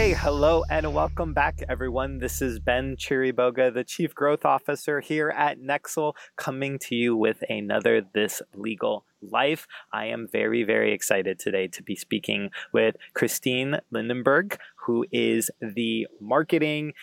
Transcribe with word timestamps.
Hey, 0.00 0.14
hello, 0.14 0.64
and 0.70 0.94
welcome 0.94 1.34
back, 1.34 1.62
everyone. 1.68 2.20
This 2.20 2.40
is 2.40 2.58
Ben 2.58 2.96
Chiriboga, 2.96 3.74
the 3.74 3.84
Chief 3.84 4.14
Growth 4.14 4.46
Officer 4.46 5.00
here 5.00 5.28
at 5.28 5.60
Nexl, 5.60 6.14
coming 6.36 6.78
to 6.78 6.94
you 6.94 7.14
with 7.14 7.44
another 7.50 8.00
This 8.00 8.40
Legal 8.54 9.04
Life. 9.20 9.66
I 9.92 10.06
am 10.06 10.26
very, 10.26 10.64
very 10.64 10.94
excited 10.94 11.38
today 11.38 11.68
to 11.68 11.82
be 11.82 11.96
speaking 11.96 12.48
with 12.72 12.96
Christine 13.12 13.80
Lindenberg, 13.92 14.56
who 14.86 15.04
is 15.12 15.50
the 15.60 16.06
marketing 16.18 16.94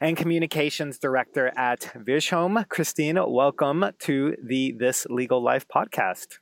and 0.00 0.16
communications 0.16 1.00
director 1.00 1.50
at 1.56 1.80
Wiersholm. 2.06 2.68
Christine, 2.68 3.18
welcome 3.26 3.86
to 3.98 4.36
the 4.40 4.76
This 4.78 5.08
Legal 5.10 5.42
Life 5.42 5.66
podcast. 5.66 6.38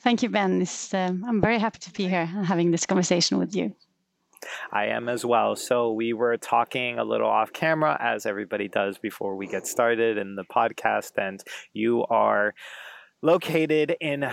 Thank 0.00 0.22
you, 0.22 0.30
Ben. 0.30 0.62
Uh, 0.62 0.96
I'm 0.96 1.42
very 1.42 1.58
happy 1.58 1.80
to 1.80 1.92
be 1.92 2.08
here 2.08 2.30
and 2.34 2.46
having 2.46 2.70
this 2.70 2.86
conversation 2.86 3.36
with 3.36 3.54
you. 3.54 3.74
I 4.72 4.86
am 4.86 5.08
as 5.08 5.24
well. 5.24 5.56
So 5.56 5.92
we 5.92 6.12
were 6.12 6.36
talking 6.36 6.98
a 6.98 7.04
little 7.04 7.28
off 7.28 7.52
camera, 7.52 7.96
as 8.00 8.26
everybody 8.26 8.68
does 8.68 8.98
before 8.98 9.36
we 9.36 9.46
get 9.46 9.66
started 9.66 10.18
in 10.18 10.34
the 10.36 10.44
podcast, 10.44 11.12
and 11.16 11.42
you 11.72 12.04
are 12.10 12.54
located 13.22 13.96
in 14.00 14.24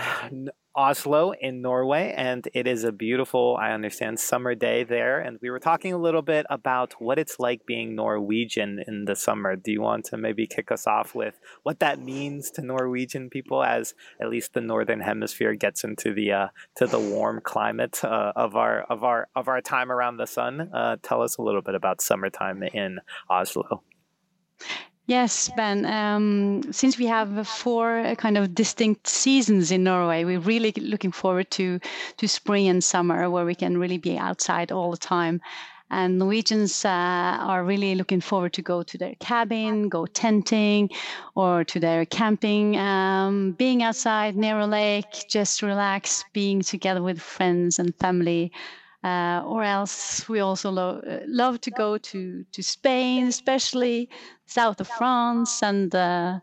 Oslo 0.75 1.33
in 1.39 1.61
Norway, 1.61 2.13
and 2.15 2.47
it 2.53 2.67
is 2.67 2.83
a 2.83 2.91
beautiful, 2.91 3.57
I 3.59 3.71
understand, 3.71 4.19
summer 4.19 4.55
day 4.55 4.83
there. 4.83 5.19
And 5.19 5.37
we 5.41 5.49
were 5.49 5.59
talking 5.59 5.93
a 5.93 5.97
little 5.97 6.21
bit 6.21 6.45
about 6.49 6.93
what 6.99 7.19
it's 7.19 7.39
like 7.39 7.65
being 7.65 7.95
Norwegian 7.95 8.83
in 8.87 9.05
the 9.05 9.15
summer. 9.15 9.55
Do 9.55 9.71
you 9.71 9.81
want 9.81 10.05
to 10.05 10.17
maybe 10.17 10.47
kick 10.47 10.71
us 10.71 10.87
off 10.87 11.13
with 11.13 11.39
what 11.63 11.79
that 11.79 11.99
means 11.99 12.49
to 12.51 12.61
Norwegian 12.61 13.29
people 13.29 13.63
as 13.63 13.93
at 14.19 14.29
least 14.29 14.53
the 14.53 14.61
northern 14.61 15.01
hemisphere 15.01 15.53
gets 15.53 15.83
into 15.83 16.13
the 16.13 16.31
uh, 16.31 16.47
to 16.77 16.87
the 16.87 16.99
warm 16.99 17.41
climate 17.43 18.03
uh, 18.03 18.33
of 18.35 18.55
our 18.55 18.81
of 18.83 19.03
our 19.03 19.27
of 19.35 19.47
our 19.47 19.61
time 19.61 19.91
around 19.91 20.17
the 20.17 20.27
sun? 20.27 20.71
Uh, 20.73 20.97
tell 21.03 21.21
us 21.21 21.37
a 21.37 21.41
little 21.41 21.61
bit 21.61 21.75
about 21.75 22.01
summertime 22.01 22.63
in 22.63 22.99
Oslo. 23.29 23.83
Yes, 25.05 25.49
Ben. 25.57 25.85
Um, 25.85 26.63
since 26.71 26.97
we 26.97 27.05
have 27.07 27.47
four 27.47 27.99
uh, 27.99 28.15
kind 28.15 28.37
of 28.37 28.55
distinct 28.55 29.07
seasons 29.07 29.71
in 29.71 29.83
Norway, 29.83 30.23
we're 30.23 30.39
really 30.39 30.71
looking 30.77 31.11
forward 31.11 31.49
to 31.51 31.79
to 32.17 32.27
spring 32.27 32.67
and 32.69 32.83
summer, 32.83 33.29
where 33.29 33.45
we 33.45 33.55
can 33.55 33.77
really 33.77 33.97
be 33.97 34.17
outside 34.17 34.71
all 34.71 34.91
the 34.91 34.97
time. 34.97 35.41
And 35.89 36.17
Norwegians 36.17 36.85
uh, 36.85 36.89
are 36.89 37.63
really 37.63 37.95
looking 37.95 38.21
forward 38.21 38.53
to 38.53 38.61
go 38.61 38.81
to 38.83 38.97
their 38.97 39.15
cabin, 39.19 39.89
go 39.89 40.05
tenting, 40.07 40.89
or 41.35 41.63
to 41.65 41.79
their 41.79 42.05
camping, 42.05 42.77
um, 42.77 43.51
being 43.57 43.83
outside 43.83 44.35
near 44.35 44.57
a 44.59 44.65
lake, 44.67 45.25
just 45.29 45.61
relax, 45.61 46.23
being 46.33 46.61
together 46.61 47.03
with 47.03 47.21
friends 47.21 47.77
and 47.77 47.93
family. 47.99 48.51
Uh, 49.03 49.43
or 49.45 49.63
else 49.63 50.29
we 50.29 50.39
also 50.39 50.71
lo- 50.71 51.01
uh, 51.05 51.19
love 51.27 51.59
to 51.59 51.71
go 51.71 51.97
to, 51.97 52.45
to 52.53 52.63
Spain, 52.63 53.27
especially 53.27 54.09
south 54.45 54.79
of 54.79 54.87
France, 54.87 55.61
and 55.61 55.93
uh, 55.93 56.39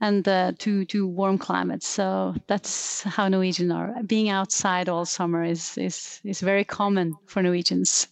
and 0.00 0.26
uh, 0.26 0.52
to 0.58 0.84
to 0.86 1.06
warm 1.06 1.36
climates. 1.38 1.86
So 1.86 2.34
that's 2.46 3.02
how 3.02 3.28
Norwegians 3.28 3.72
are. 3.72 4.02
Being 4.02 4.30
outside 4.30 4.88
all 4.88 5.04
summer 5.04 5.44
is 5.44 5.76
is 5.76 6.20
is 6.24 6.40
very 6.40 6.64
common 6.64 7.16
for 7.26 7.42
Norwegians. 7.42 8.08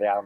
Yeah, 0.00 0.22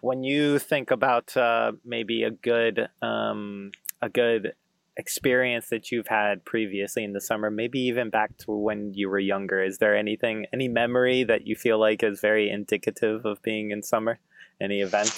when 0.00 0.22
you 0.22 0.58
think 0.58 0.90
about 0.90 1.36
uh, 1.36 1.72
maybe 1.84 2.22
a 2.22 2.30
good 2.30 2.88
um, 3.02 3.72
a 4.00 4.08
good 4.08 4.54
experience 5.00 5.66
that 5.70 5.90
you've 5.90 6.06
had 6.06 6.44
previously 6.44 7.02
in 7.02 7.12
the 7.12 7.20
summer, 7.20 7.50
maybe 7.50 7.80
even 7.90 8.10
back 8.10 8.30
to 8.42 8.52
when 8.52 8.92
you 8.94 9.08
were 9.08 9.18
younger? 9.18 9.58
Is 9.70 9.78
there 9.78 9.96
anything, 9.96 10.46
any 10.52 10.68
memory 10.68 11.24
that 11.24 11.46
you 11.48 11.56
feel 11.56 11.78
like 11.86 12.04
is 12.04 12.20
very 12.20 12.46
indicative 12.58 13.24
of 13.24 13.42
being 13.42 13.72
in 13.74 13.82
summer? 13.82 14.14
Any 14.60 14.80
event? 14.82 15.10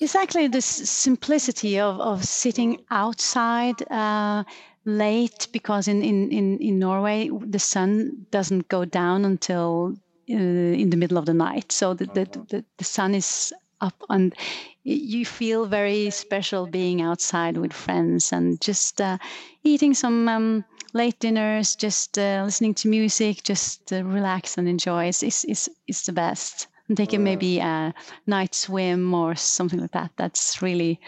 Exactly 0.00 0.48
this 0.48 0.66
simplicity 0.66 1.78
of, 1.78 2.00
of 2.00 2.24
sitting 2.24 2.70
outside 2.90 3.78
uh, 3.90 4.44
late 4.84 5.48
because 5.52 5.88
in, 5.88 6.02
in, 6.02 6.30
in, 6.32 6.58
in 6.58 6.78
Norway 6.78 7.30
the 7.56 7.58
sun 7.58 8.26
doesn't 8.30 8.68
go 8.68 8.84
down 8.84 9.24
until 9.24 9.94
uh, 10.30 10.82
in 10.82 10.90
the 10.90 10.96
middle 10.96 11.18
of 11.18 11.26
the 11.26 11.34
night. 11.34 11.70
So 11.70 11.94
the, 11.94 12.06
the, 12.06 12.24
the, 12.48 12.64
the 12.78 12.84
sun 12.84 13.14
is 13.14 13.52
up 13.80 13.94
and 14.08 14.34
you 14.82 15.26
feel 15.26 15.66
very 15.66 16.10
special 16.10 16.66
being 16.66 17.02
outside 17.02 17.56
with 17.56 17.72
friends 17.72 18.32
and 18.32 18.60
just 18.60 19.00
uh, 19.00 19.18
eating 19.62 19.94
some 19.94 20.28
um, 20.28 20.64
late 20.94 21.18
dinners, 21.20 21.76
just 21.76 22.18
uh, 22.18 22.42
listening 22.44 22.74
to 22.74 22.88
music, 22.88 23.42
just 23.42 23.92
uh, 23.92 24.02
relax 24.04 24.56
and 24.58 24.68
enjoy 24.68 25.08
is, 25.08 25.22
is, 25.22 25.44
is, 25.44 25.70
is 25.86 26.02
the 26.02 26.12
best. 26.12 26.66
And 26.88 26.96
taking 26.96 27.22
maybe 27.22 27.60
a 27.60 27.94
night 28.26 28.52
swim 28.52 29.14
or 29.14 29.36
something 29.36 29.78
like 29.78 29.92
that. 29.92 30.10
That's 30.16 30.60
really 30.60 30.98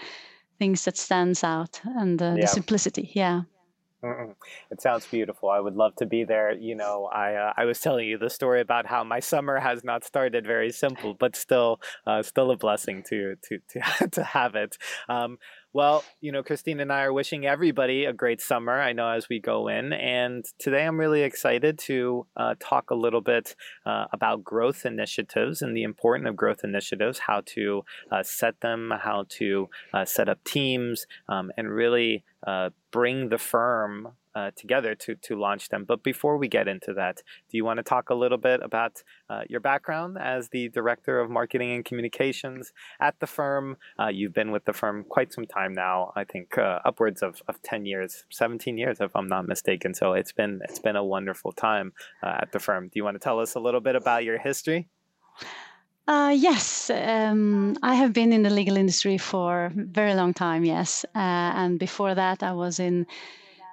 things 0.59 0.85
that 0.85 0.97
stands 0.97 1.43
out 1.43 1.81
and 1.85 2.23
uh, 2.23 2.35
yeah. 2.37 2.43
the 2.43 2.47
simplicity. 2.47 3.11
Yeah. 3.15 3.43
It 4.71 4.81
sounds 4.81 5.07
beautiful. 5.07 5.49
I 5.51 5.61
would 5.61 5.77
love 5.77 5.95
to 5.97 6.07
be 6.07 6.25
there. 6.25 6.53
You 6.53 6.75
know, 6.75 7.09
I 7.13 7.35
uh, 7.35 7.53
I 7.57 7.65
was 7.67 7.79
telling 7.81 8.09
you 8.09 8.19
the 8.19 8.31
story 8.31 8.61
about 8.61 8.87
how 8.87 9.05
my 9.05 9.21
summer 9.21 9.61
has 9.61 9.85
not 9.85 10.05
started 10.05 10.45
very 10.45 10.71
simple, 10.73 11.15
but 11.15 11.37
still, 11.37 11.81
uh, 12.07 12.23
still 12.23 12.51
a 12.51 12.57
blessing 12.57 13.05
to 13.11 13.37
to 13.49 13.59
to 13.71 14.09
to 14.11 14.25
have 14.25 14.55
it. 14.57 14.77
Um, 15.09 15.39
well, 15.73 16.05
you 16.21 16.33
know, 16.33 16.43
Christine 16.43 16.81
and 16.81 16.93
I 16.93 17.03
are 17.03 17.13
wishing 17.13 17.47
everybody 17.47 18.05
a 18.05 18.13
great 18.13 18.41
summer. 18.41 18.81
I 18.81 18.93
know 18.93 19.09
as 19.09 19.29
we 19.29 19.41
go 19.41 19.69
in. 19.69 19.93
And 19.93 20.45
today 20.59 20.85
I'm 20.85 21.01
really 21.01 21.23
excited 21.23 21.79
to 21.81 22.27
uh, 22.37 22.55
talk 22.61 22.91
a 22.91 22.95
little 22.95 23.23
bit 23.23 23.57
uh, 23.87 24.07
about 24.13 24.45
growth 24.45 24.85
initiatives 24.85 25.63
and 25.63 25.75
the 25.75 25.83
importance 25.83 26.29
of 26.29 26.37
growth 26.37 26.61
initiatives, 26.63 27.21
how 27.21 27.43
to 27.47 27.85
uh, 28.11 28.23
set 28.23 28.61
them, 28.61 28.93
how 29.03 29.25
to 29.31 29.71
uh, 29.95 30.05
set 30.05 30.29
up 30.29 30.45
teams, 30.45 31.07
um, 31.29 31.51
and 31.57 31.71
really 31.71 32.25
uh, 32.47 32.71
bring 32.91 33.31
the 33.31 33.39
firm 33.39 34.09
uh, 34.35 34.51
together 34.57 34.95
to, 34.95 35.15
to 35.17 35.39
launch 35.39 35.69
them. 35.69 35.85
But 35.85 36.03
before 36.03 36.37
we 36.37 36.49
get 36.49 36.69
into 36.69 36.93
that, 36.95 37.17
do 37.51 37.57
you 37.57 37.65
want 37.65 37.79
to 37.79 37.83
talk 37.83 38.11
a 38.11 38.15
little 38.15 38.39
bit 38.39 38.61
about 38.63 39.03
uh, 39.29 39.43
your 39.49 39.61
background 39.61 40.19
as 40.19 40.49
the 40.49 40.69
director 40.69 41.21
of 41.21 41.31
marketing 41.31 41.73
and 41.73 41.85
communications 41.85 42.73
at 43.01 43.19
the 43.21 43.27
firm? 43.27 43.77
Uh, 43.99 44.09
you've 44.09 44.35
been 44.35 44.51
with 44.51 44.65
the 44.65 44.73
firm 44.73 45.05
quite 45.09 45.33
some 45.33 45.47
time 45.47 45.73
now. 45.73 46.13
I 46.17 46.25
think 46.25 46.57
uh, 46.59 46.81
upwards 46.85 47.23
of, 47.23 47.43
of 47.49 47.63
ten 47.63 47.87
years, 47.87 48.25
seventeen 48.31 48.79
years, 48.79 48.99
if 49.01 49.15
I'm 49.15 49.29
not 49.29 49.47
mistaken. 49.47 49.95
So 49.95 50.13
it's 50.13 50.33
been 50.33 50.61
it's 50.69 50.79
been 50.79 50.97
a 50.97 51.05
wonderful 51.05 51.53
time 51.53 51.93
uh, 52.23 52.39
at 52.43 52.53
the 52.53 52.59
firm. 52.59 52.89
Do 52.89 52.93
you 52.95 53.05
want 53.05 53.15
to 53.15 53.21
tell 53.21 53.41
us 53.41 53.55
a 53.55 53.61
little 53.61 53.81
bit 53.81 53.97
about 53.97 54.25
your 54.25 54.39
history? 54.39 54.89
Uh, 56.09 56.35
yes, 56.37 56.91
um, 56.91 57.77
I 57.83 57.95
have 57.95 58.13
been 58.13 58.33
in 58.33 58.43
the 58.43 58.51
legal 58.51 58.77
industry 58.77 59.19
for 59.19 59.67
a 59.67 59.73
very 59.75 60.15
long 60.15 60.35
time. 60.35 60.65
Yes, 60.65 61.05
uh, 61.15 61.19
and 61.55 61.79
before 61.79 62.15
that, 62.15 62.43
I 62.43 62.53
was 62.53 62.81
in 62.81 63.07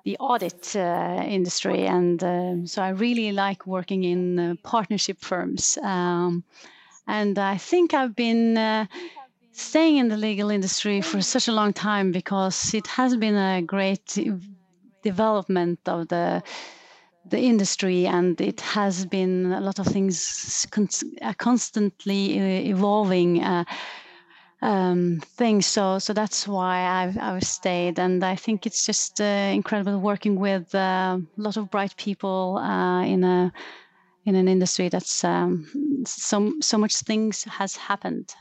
the 0.06 0.18
audit 0.18 0.76
uh, 0.76 1.24
industry, 1.26 1.86
and 1.86 2.24
uh, 2.24 2.56
so 2.66 2.82
I 2.82 2.90
really 2.90 3.32
like 3.32 3.68
working 3.68 4.04
in 4.04 4.40
uh, 4.40 4.56
partnership 4.64 5.20
firms. 5.20 5.78
Um, 5.82 6.44
and 7.08 7.38
I 7.40 7.58
think 7.58 7.94
I've 7.94 8.16
been 8.16 8.58
uh, 8.58 8.86
staying 9.52 9.98
in 9.98 10.10
the 10.10 10.18
legal 10.18 10.50
industry 10.50 11.02
for 11.02 11.22
such 11.22 11.48
a 11.48 11.52
long 11.52 11.74
time 11.74 12.12
because 12.12 12.74
it 12.74 12.88
has 12.88 13.16
been 13.16 13.36
a 13.36 13.62
great 13.62 14.18
development 15.04 15.80
of 15.86 16.08
the 16.08 16.44
the 17.26 17.40
industry, 17.40 18.08
and 18.08 18.42
it 18.42 18.62
has 18.62 19.06
been 19.06 19.52
a 19.52 19.62
lot 19.62 19.78
of 19.78 19.86
things 19.86 20.66
con- 20.72 20.88
constantly 21.38 22.38
evolving. 22.70 23.44
Um, 24.62 25.22
things. 25.38 25.66
So 25.66 26.00
so 26.00 26.12
that's 26.12 26.46
why 26.46 26.82
I've 26.82 27.18
I've 27.18 27.44
stayed, 27.44 27.98
and 27.98 28.24
I 28.26 28.36
think 28.36 28.66
it's 28.66 28.86
just 28.86 29.22
uh, 29.22 29.52
incredible 29.54 30.00
working 30.00 30.38
with 30.38 30.76
uh, 30.76 31.18
a 31.18 31.42
lot 31.42 31.56
of 31.56 31.72
bright 31.72 31.96
people 31.96 32.58
uh, 32.58 33.04
in 33.04 33.24
a 33.24 33.54
in 34.26 34.36
an 34.36 34.50
industry 34.50 34.90
that's 34.90 35.24
um, 35.24 36.04
so 36.06 36.52
so 36.62 36.78
much 36.78 36.96
things 36.98 37.46
has 37.46 37.76
happened. 37.76 38.36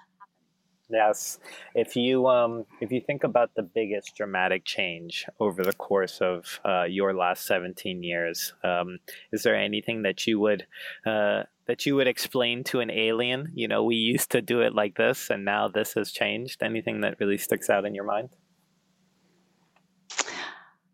Yes, 0.90 1.38
if 1.74 1.96
you 1.96 2.26
um, 2.28 2.64
if 2.80 2.90
you 2.90 3.00
think 3.00 3.22
about 3.22 3.50
the 3.54 3.62
biggest 3.62 4.16
dramatic 4.16 4.64
change 4.64 5.26
over 5.38 5.62
the 5.62 5.74
course 5.74 6.20
of 6.20 6.60
uh, 6.64 6.84
your 6.84 7.12
last 7.14 7.46
seventeen 7.46 8.02
years, 8.02 8.54
um, 8.64 8.98
is 9.30 9.42
there 9.42 9.54
anything 9.54 10.02
that 10.02 10.26
you 10.26 10.40
would 10.40 10.66
uh, 11.06 11.42
that 11.68 11.86
you 11.86 11.94
would 11.94 12.08
explain 12.08 12.64
to 12.64 12.80
an 12.80 12.90
alien? 12.90 13.52
You 13.54 13.68
know, 13.68 13.84
we 13.84 13.94
used 13.94 14.32
to 14.32 14.42
do 14.42 14.62
it 14.62 14.74
like 14.74 14.96
this, 14.96 15.30
and 15.30 15.44
now 15.44 15.68
this 15.68 15.92
has 15.94 16.10
changed. 16.10 16.62
Anything 16.62 17.02
that 17.02 17.20
really 17.20 17.38
sticks 17.38 17.70
out 17.70 17.84
in 17.84 17.94
your 17.94 18.04
mind? 18.04 18.30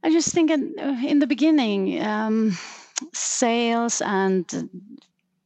I 0.02 0.10
just 0.10 0.34
think 0.34 0.50
in 0.50 1.18
the 1.20 1.26
beginning, 1.26 2.02
um, 2.02 2.58
sales 3.14 4.02
and 4.02 4.68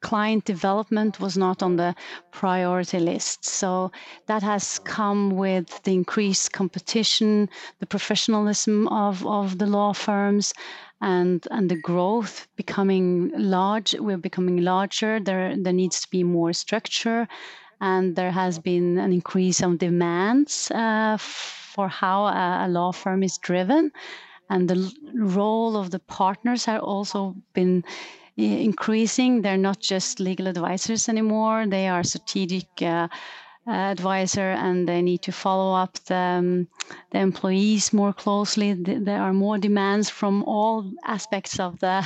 client 0.00 0.44
development 0.44 1.20
was 1.20 1.36
not 1.36 1.62
on 1.62 1.76
the 1.76 1.94
priority 2.30 2.98
list. 2.98 3.44
So 3.44 3.92
that 4.26 4.42
has 4.42 4.78
come 4.80 5.30
with 5.30 5.82
the 5.82 5.94
increased 5.94 6.52
competition, 6.52 7.48
the 7.80 7.86
professionalism 7.86 8.88
of, 8.88 9.26
of 9.26 9.58
the 9.58 9.66
law 9.66 9.92
firms, 9.92 10.54
and 11.00 11.46
and 11.50 11.70
the 11.70 11.80
growth 11.80 12.48
becoming 12.56 13.30
large 13.36 13.94
we're 13.98 14.16
becoming 14.16 14.62
larger 14.62 15.20
there 15.20 15.54
there 15.56 15.72
needs 15.72 16.00
to 16.00 16.10
be 16.10 16.24
more 16.24 16.52
structure 16.52 17.28
and 17.80 18.16
there 18.16 18.32
has 18.32 18.58
been 18.58 18.98
an 18.98 19.12
increase 19.12 19.62
of 19.62 19.78
demands 19.78 20.70
uh, 20.72 21.16
for 21.18 21.88
how 21.88 22.26
a, 22.26 22.66
a, 22.66 22.68
law 22.68 22.92
firm 22.92 23.22
is 23.22 23.38
driven, 23.38 23.92
and 24.50 24.68
the 24.68 24.92
role 25.14 25.76
of 25.76 25.90
the 25.90 25.98
partners 26.00 26.64
have 26.64 26.82
also 26.82 27.36
been 27.52 27.84
increasing. 28.36 29.42
They're 29.42 29.56
not 29.56 29.80
just 29.80 30.20
legal 30.20 30.48
advisors 30.48 31.08
anymore; 31.08 31.66
they 31.66 31.88
are 31.88 32.02
strategic. 32.02 32.66
Uh, 32.82 33.08
advisor 33.68 34.50
and 34.50 34.88
they 34.88 35.02
need 35.02 35.22
to 35.22 35.32
follow 35.32 35.74
up 35.74 35.94
the, 36.04 36.14
um, 36.14 36.68
the 37.10 37.18
employees 37.18 37.92
more 37.92 38.12
closely. 38.12 38.72
There 38.72 39.20
are 39.20 39.32
more 39.32 39.58
demands 39.58 40.10
from 40.10 40.44
all 40.44 40.90
aspects 41.04 41.60
of 41.60 41.78
the 41.80 42.04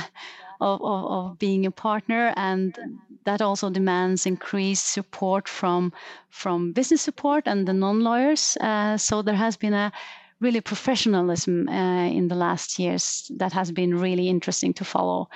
of, 0.61 0.81
of, 0.81 1.05
of 1.11 1.39
being 1.39 1.65
a 1.65 1.71
partner 1.71 2.33
and 2.37 2.77
that 3.25 3.41
also 3.41 3.69
demands 3.69 4.25
increased 4.25 4.93
support 4.93 5.47
from 5.47 5.91
from 6.29 6.71
business 6.73 7.01
support 7.01 7.43
and 7.47 7.67
the 7.67 7.73
non-lawyers. 7.73 8.57
Uh, 8.59 8.97
so 8.97 9.21
there 9.21 9.35
has 9.35 9.57
been 9.57 9.73
a 9.73 9.91
really 10.39 10.61
professionalism 10.61 11.69
uh, 11.69 12.05
in 12.05 12.27
the 12.27 12.35
last 12.35 12.77
years 12.79 13.31
that 13.37 13.53
has 13.53 13.71
been 13.71 13.97
really 13.97 14.27
interesting 14.27 14.73
to 14.73 14.83
follow. 14.83 15.29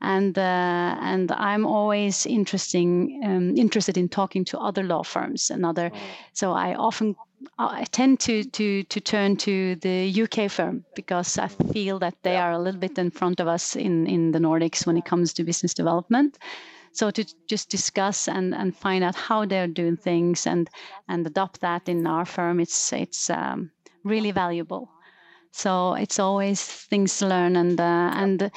And 0.00 0.38
uh, 0.38 0.96
and 1.00 1.32
I'm 1.32 1.66
always 1.66 2.24
interesting 2.24 3.20
um, 3.24 3.56
interested 3.56 3.96
in 3.96 4.08
talking 4.08 4.44
to 4.46 4.58
other 4.58 4.84
law 4.84 5.02
firms 5.02 5.50
and 5.50 5.66
other. 5.66 5.90
Mm. 5.90 5.98
So 6.32 6.52
I 6.52 6.74
often 6.74 7.16
I 7.58 7.84
tend 7.84 8.20
to, 8.20 8.44
to, 8.44 8.82
to 8.84 9.00
turn 9.00 9.36
to 9.38 9.76
the 9.76 10.22
UK 10.22 10.50
firm 10.50 10.84
because 10.94 11.38
I 11.38 11.48
feel 11.48 11.98
that 12.00 12.14
they 12.22 12.36
are 12.36 12.52
a 12.52 12.58
little 12.58 12.80
bit 12.80 12.98
in 12.98 13.10
front 13.10 13.40
of 13.40 13.46
us 13.46 13.76
in, 13.76 14.06
in 14.06 14.32
the 14.32 14.38
Nordics 14.38 14.86
when 14.86 14.96
it 14.96 15.04
comes 15.04 15.32
to 15.34 15.44
business 15.44 15.74
development. 15.74 16.38
So 16.92 17.10
to 17.10 17.24
just 17.46 17.68
discuss 17.68 18.28
and, 18.28 18.54
and 18.54 18.76
find 18.76 19.04
out 19.04 19.14
how 19.14 19.44
they're 19.44 19.68
doing 19.68 19.96
things 19.96 20.46
and, 20.46 20.68
and 21.08 21.26
adopt 21.26 21.60
that 21.60 21.88
in 21.88 22.06
our 22.06 22.24
firm, 22.24 22.60
it's 22.60 22.92
it's 22.92 23.30
um, 23.30 23.70
really 24.04 24.32
valuable. 24.32 24.90
So 25.52 25.94
it's 25.94 26.18
always 26.18 26.62
things 26.62 27.18
to 27.18 27.26
learn 27.28 27.56
and 27.56 27.80
uh, 27.80 28.10
and 28.14 28.50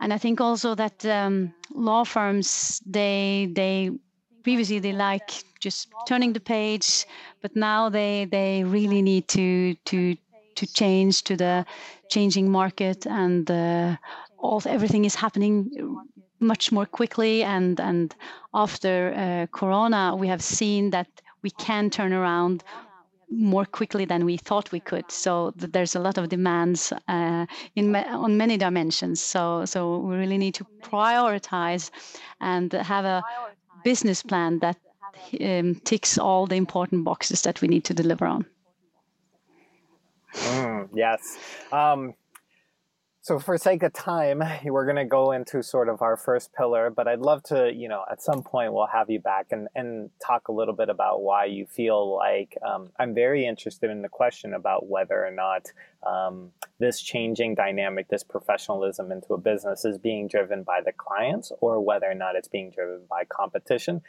and 0.00 0.12
I 0.12 0.18
think 0.18 0.40
also 0.40 0.74
that 0.74 1.04
um, 1.04 1.52
law 1.74 2.04
firms 2.04 2.80
they 2.86 3.48
they 3.52 3.90
previously 4.42 4.78
they 4.78 4.92
like 4.92 5.44
just 5.60 5.88
turning 6.08 6.32
the 6.32 6.40
page, 6.40 7.06
but 7.42 7.54
now 7.54 7.90
they 7.90 8.24
they 8.24 8.64
really 8.64 9.02
need 9.02 9.28
to 9.28 9.74
to 9.84 10.16
to 10.56 10.66
change 10.66 11.22
to 11.24 11.36
the 11.36 11.64
changing 12.08 12.50
market 12.50 13.06
and 13.06 13.50
uh, 13.50 13.96
all 14.38 14.62
everything 14.66 15.04
is 15.04 15.14
happening 15.14 15.70
much 16.40 16.72
more 16.72 16.86
quickly. 16.86 17.42
And 17.42 17.78
and 17.78 18.14
after 18.54 19.12
uh, 19.14 19.46
corona 19.56 20.16
we 20.16 20.28
have 20.28 20.42
seen 20.42 20.90
that 20.90 21.08
we 21.42 21.50
can 21.50 21.90
turn 21.90 22.12
around 22.12 22.64
more 23.30 23.64
quickly 23.64 24.04
than 24.04 24.24
we 24.24 24.36
thought 24.36 24.72
we 24.72 24.80
could. 24.80 25.10
So 25.10 25.52
there's 25.56 25.94
a 25.94 26.00
lot 26.00 26.18
of 26.18 26.28
demands 26.28 26.92
uh, 27.08 27.46
in 27.76 27.94
on 27.94 28.36
many 28.36 28.56
dimensions. 28.56 29.20
So 29.20 29.64
so 29.64 29.98
we 29.98 30.16
really 30.16 30.38
need 30.38 30.54
to 30.54 30.66
prioritize 30.82 31.90
and 32.40 32.72
have 32.72 33.04
a 33.04 33.22
business 33.84 34.22
plan 34.22 34.58
that 34.60 34.76
um, 35.40 35.74
ticks 35.84 36.18
all 36.18 36.46
the 36.46 36.56
important 36.56 37.04
boxes 37.04 37.42
that 37.42 37.60
we 37.60 37.68
need 37.68 37.84
to 37.84 37.94
deliver 37.94 38.26
on. 38.26 38.46
Mm, 40.34 40.88
yes. 40.94 41.38
Um, 41.72 42.14
so, 43.22 43.38
for 43.38 43.58
sake 43.58 43.82
of 43.82 43.92
time, 43.92 44.42
we're 44.64 44.86
going 44.86 44.96
to 44.96 45.04
go 45.04 45.32
into 45.32 45.62
sort 45.62 45.88
of 45.88 46.00
our 46.00 46.16
first 46.16 46.54
pillar, 46.54 46.90
but 46.90 47.06
I'd 47.06 47.20
love 47.20 47.42
to, 47.44 47.70
you 47.72 47.88
know, 47.88 48.02
at 48.10 48.22
some 48.22 48.42
point 48.42 48.72
we'll 48.72 48.86
have 48.86 49.10
you 49.10 49.20
back 49.20 49.48
and, 49.50 49.68
and 49.74 50.10
talk 50.24 50.48
a 50.48 50.52
little 50.52 50.74
bit 50.74 50.88
about 50.88 51.22
why 51.22 51.44
you 51.44 51.66
feel 51.66 52.16
like 52.16 52.56
um, 52.66 52.90
I'm 52.98 53.14
very 53.14 53.44
interested 53.44 53.90
in 53.90 54.00
the 54.00 54.08
question 54.08 54.54
about 54.54 54.88
whether 54.88 55.24
or 55.24 55.30
not 55.30 55.70
um, 56.02 56.52
this 56.78 57.02
changing 57.02 57.54
dynamic, 57.54 58.08
this 58.08 58.24
professionalism 58.24 59.12
into 59.12 59.34
a 59.34 59.38
business 59.38 59.84
is 59.84 59.98
being 59.98 60.26
driven 60.26 60.62
by 60.62 60.80
the 60.82 60.92
clients 60.92 61.52
or 61.60 61.78
whether 61.78 62.10
or 62.10 62.14
not 62.14 62.36
it's 62.36 62.48
being 62.48 62.70
driven 62.70 63.02
by 63.10 63.24
competition 63.28 64.00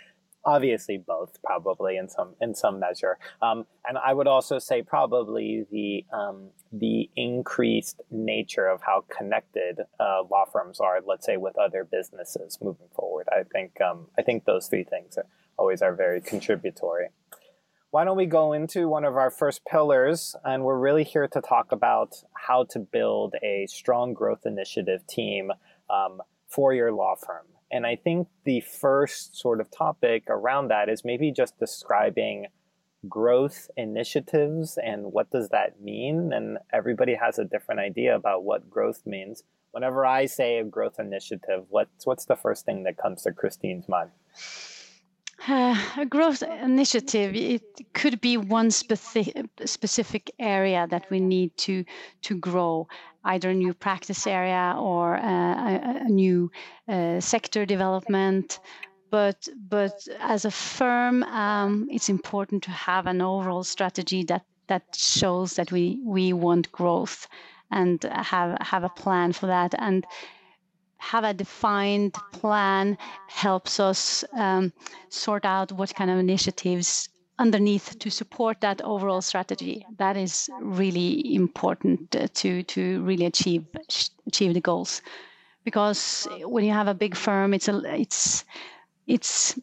obviously 0.46 0.98
both 0.98 1.38
probably 1.44 1.98
in 1.98 2.10
some 2.10 2.36
in 2.42 2.56
some 2.56 2.80
measure. 2.80 3.18
Um, 3.42 3.66
and 3.86 3.98
i 3.98 4.14
would 4.14 4.28
also 4.28 4.60
say 4.60 4.82
probably 4.82 5.66
the 5.72 6.06
um, 6.16 6.50
the 6.72 7.10
increased 7.16 8.02
nature 8.12 8.68
of 8.68 8.82
how 8.82 9.06
connected 9.16 9.80
uh, 10.00 10.24
law 10.30 10.46
firms 10.52 10.80
are 10.80 11.00
let's 11.06 11.26
say 11.26 11.38
with 11.38 11.58
other 11.58 11.84
businesses 11.84 12.58
moving 12.62 12.88
forward. 12.96 13.28
I 13.32 13.44
think 13.44 13.80
um, 13.82 14.08
i 14.18 14.22
think 14.22 14.46
those 14.46 14.68
three 14.68 14.84
things 14.84 15.18
are, 15.18 15.26
always 15.58 15.82
are 15.82 15.96
very 15.96 16.22
contributory. 16.22 17.10
Why 17.92 18.06
don't 18.06 18.16
we 18.16 18.26
go 18.26 18.54
into 18.54 18.88
one 18.88 19.04
of 19.04 19.18
our 19.18 19.30
first 19.30 19.66
pillars? 19.66 20.34
And 20.46 20.64
we're 20.64 20.80
really 20.80 21.04
here 21.04 21.28
to 21.28 21.42
talk 21.42 21.74
about 21.74 22.24
how 22.34 22.64
to 22.70 22.80
build 22.80 23.36
a 23.44 23.68
strong 23.68 24.14
growth 24.14 24.46
initiative 24.46 25.06
team 25.08 25.52
um, 25.90 26.22
for 26.48 26.74
your 26.74 26.94
law 26.94 27.16
firm 27.16 27.48
and 27.72 27.86
I 27.86 27.96
think 27.96 28.28
the 28.44 28.62
first 28.62 29.36
sort 29.36 29.62
of 29.62 29.72
topic 29.72 30.24
around 30.28 30.68
that 30.68 30.90
is 30.90 31.06
maybe 31.06 31.32
just 31.32 31.58
describing 31.58 32.48
growth 33.08 33.70
initiatives 33.78 34.78
and 34.84 35.12
what 35.12 35.32
does 35.32 35.50
that 35.50 35.82
mean? 35.82 36.32
And 36.34 36.58
everybody 36.72 37.16
has 37.16 37.40
a 37.40 37.46
different 37.46 37.82
idea 37.82 38.16
about 38.16 38.44
what 38.44 38.70
growth 38.70 39.02
means. 39.06 39.44
Whenever 39.72 40.06
i 40.06 40.26
say 40.26 40.58
a 40.58 40.66
growth 40.66 41.00
initiative 41.00 41.64
what's 41.70 42.06
what's 42.06 42.26
the 42.26 42.36
first 42.36 42.66
thing 42.66 42.84
that 42.84 42.98
comes 42.98 43.22
to 43.22 43.32
christine's 43.32 43.88
mind? 43.88 44.10
Uh, 45.48 45.76
a 45.98 46.06
growth 46.06 46.44
initiative 46.44 47.34
it 47.34 47.64
could 47.94 48.20
be 48.20 48.36
one 48.36 48.70
specific 48.70 49.48
specific 49.64 50.30
area 50.40 50.88
that 50.90 51.10
we 51.10 51.22
need 51.22 51.56
to 51.56 51.86
to 52.22 52.36
grow 52.38 52.86
either 53.24 53.50
a 53.52 53.54
new 53.54 53.74
practice 53.74 54.26
area 54.28 54.76
or 54.78 55.16
a, 55.16 56.04
a, 56.06 56.10
new 56.10 56.52
uh, 56.88 57.20
sector 57.20 57.66
development. 57.66 58.60
But 59.10 59.48
but 59.70 60.08
as 60.20 60.46
a 60.46 60.52
firm 60.52 61.24
um, 61.24 61.88
it's 61.92 62.10
important 62.10 62.64
to 62.64 62.72
have 62.72 63.08
an 63.08 63.22
overall 63.22 63.64
strategy 63.64 64.24
that 64.26 64.46
that 64.68 64.84
shows 64.96 65.56
that 65.56 65.72
we 65.72 66.02
we 66.06 66.34
want 66.34 66.72
growth 66.72 67.28
and 67.72 68.02
have 68.04 68.58
have 68.62 68.84
a 68.84 68.90
plan 68.90 69.34
for 69.34 69.48
that. 69.48 69.74
And 69.78 70.06
have 71.02 71.24
a 71.24 71.34
defined 71.34 72.14
plan 72.32 72.96
helps 73.28 73.80
us 73.80 74.24
um, 74.34 74.72
sort 75.10 75.46
out 75.46 75.72
what 75.72 75.96
kind 75.96 76.12
of 76.12 76.20
initiatives 76.20 77.10
underneath 77.40 77.98
to 78.00 78.10
support 78.10 78.62
that 78.62 78.82
overall 78.82 79.22
strategy. 79.22 79.86
That 79.98 80.18
is 80.18 80.50
really 80.62 81.34
important 81.34 82.16
uh, 82.16 82.28
to 82.36 82.64
to 82.64 83.02
really 83.04 83.26
achieve 83.26 83.66
achieve 84.28 84.54
the 84.54 84.62
goals, 84.62 85.02
because 85.64 86.28
when 86.44 86.64
you 86.66 86.72
have 86.74 86.88
a 86.88 86.94
big 86.94 87.16
firm, 87.16 87.54
it's 87.54 87.68
a 87.68 87.82
it's 88.00 88.46
it's 89.08 89.60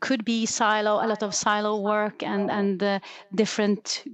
could 0.00 0.24
be 0.24 0.46
silo, 0.46 1.04
a 1.04 1.06
lot 1.06 1.22
of 1.22 1.34
silo 1.34 1.80
work, 1.80 2.22
and 2.22 2.50
and 2.50 2.82
uh, 2.82 2.98
different 3.34 4.04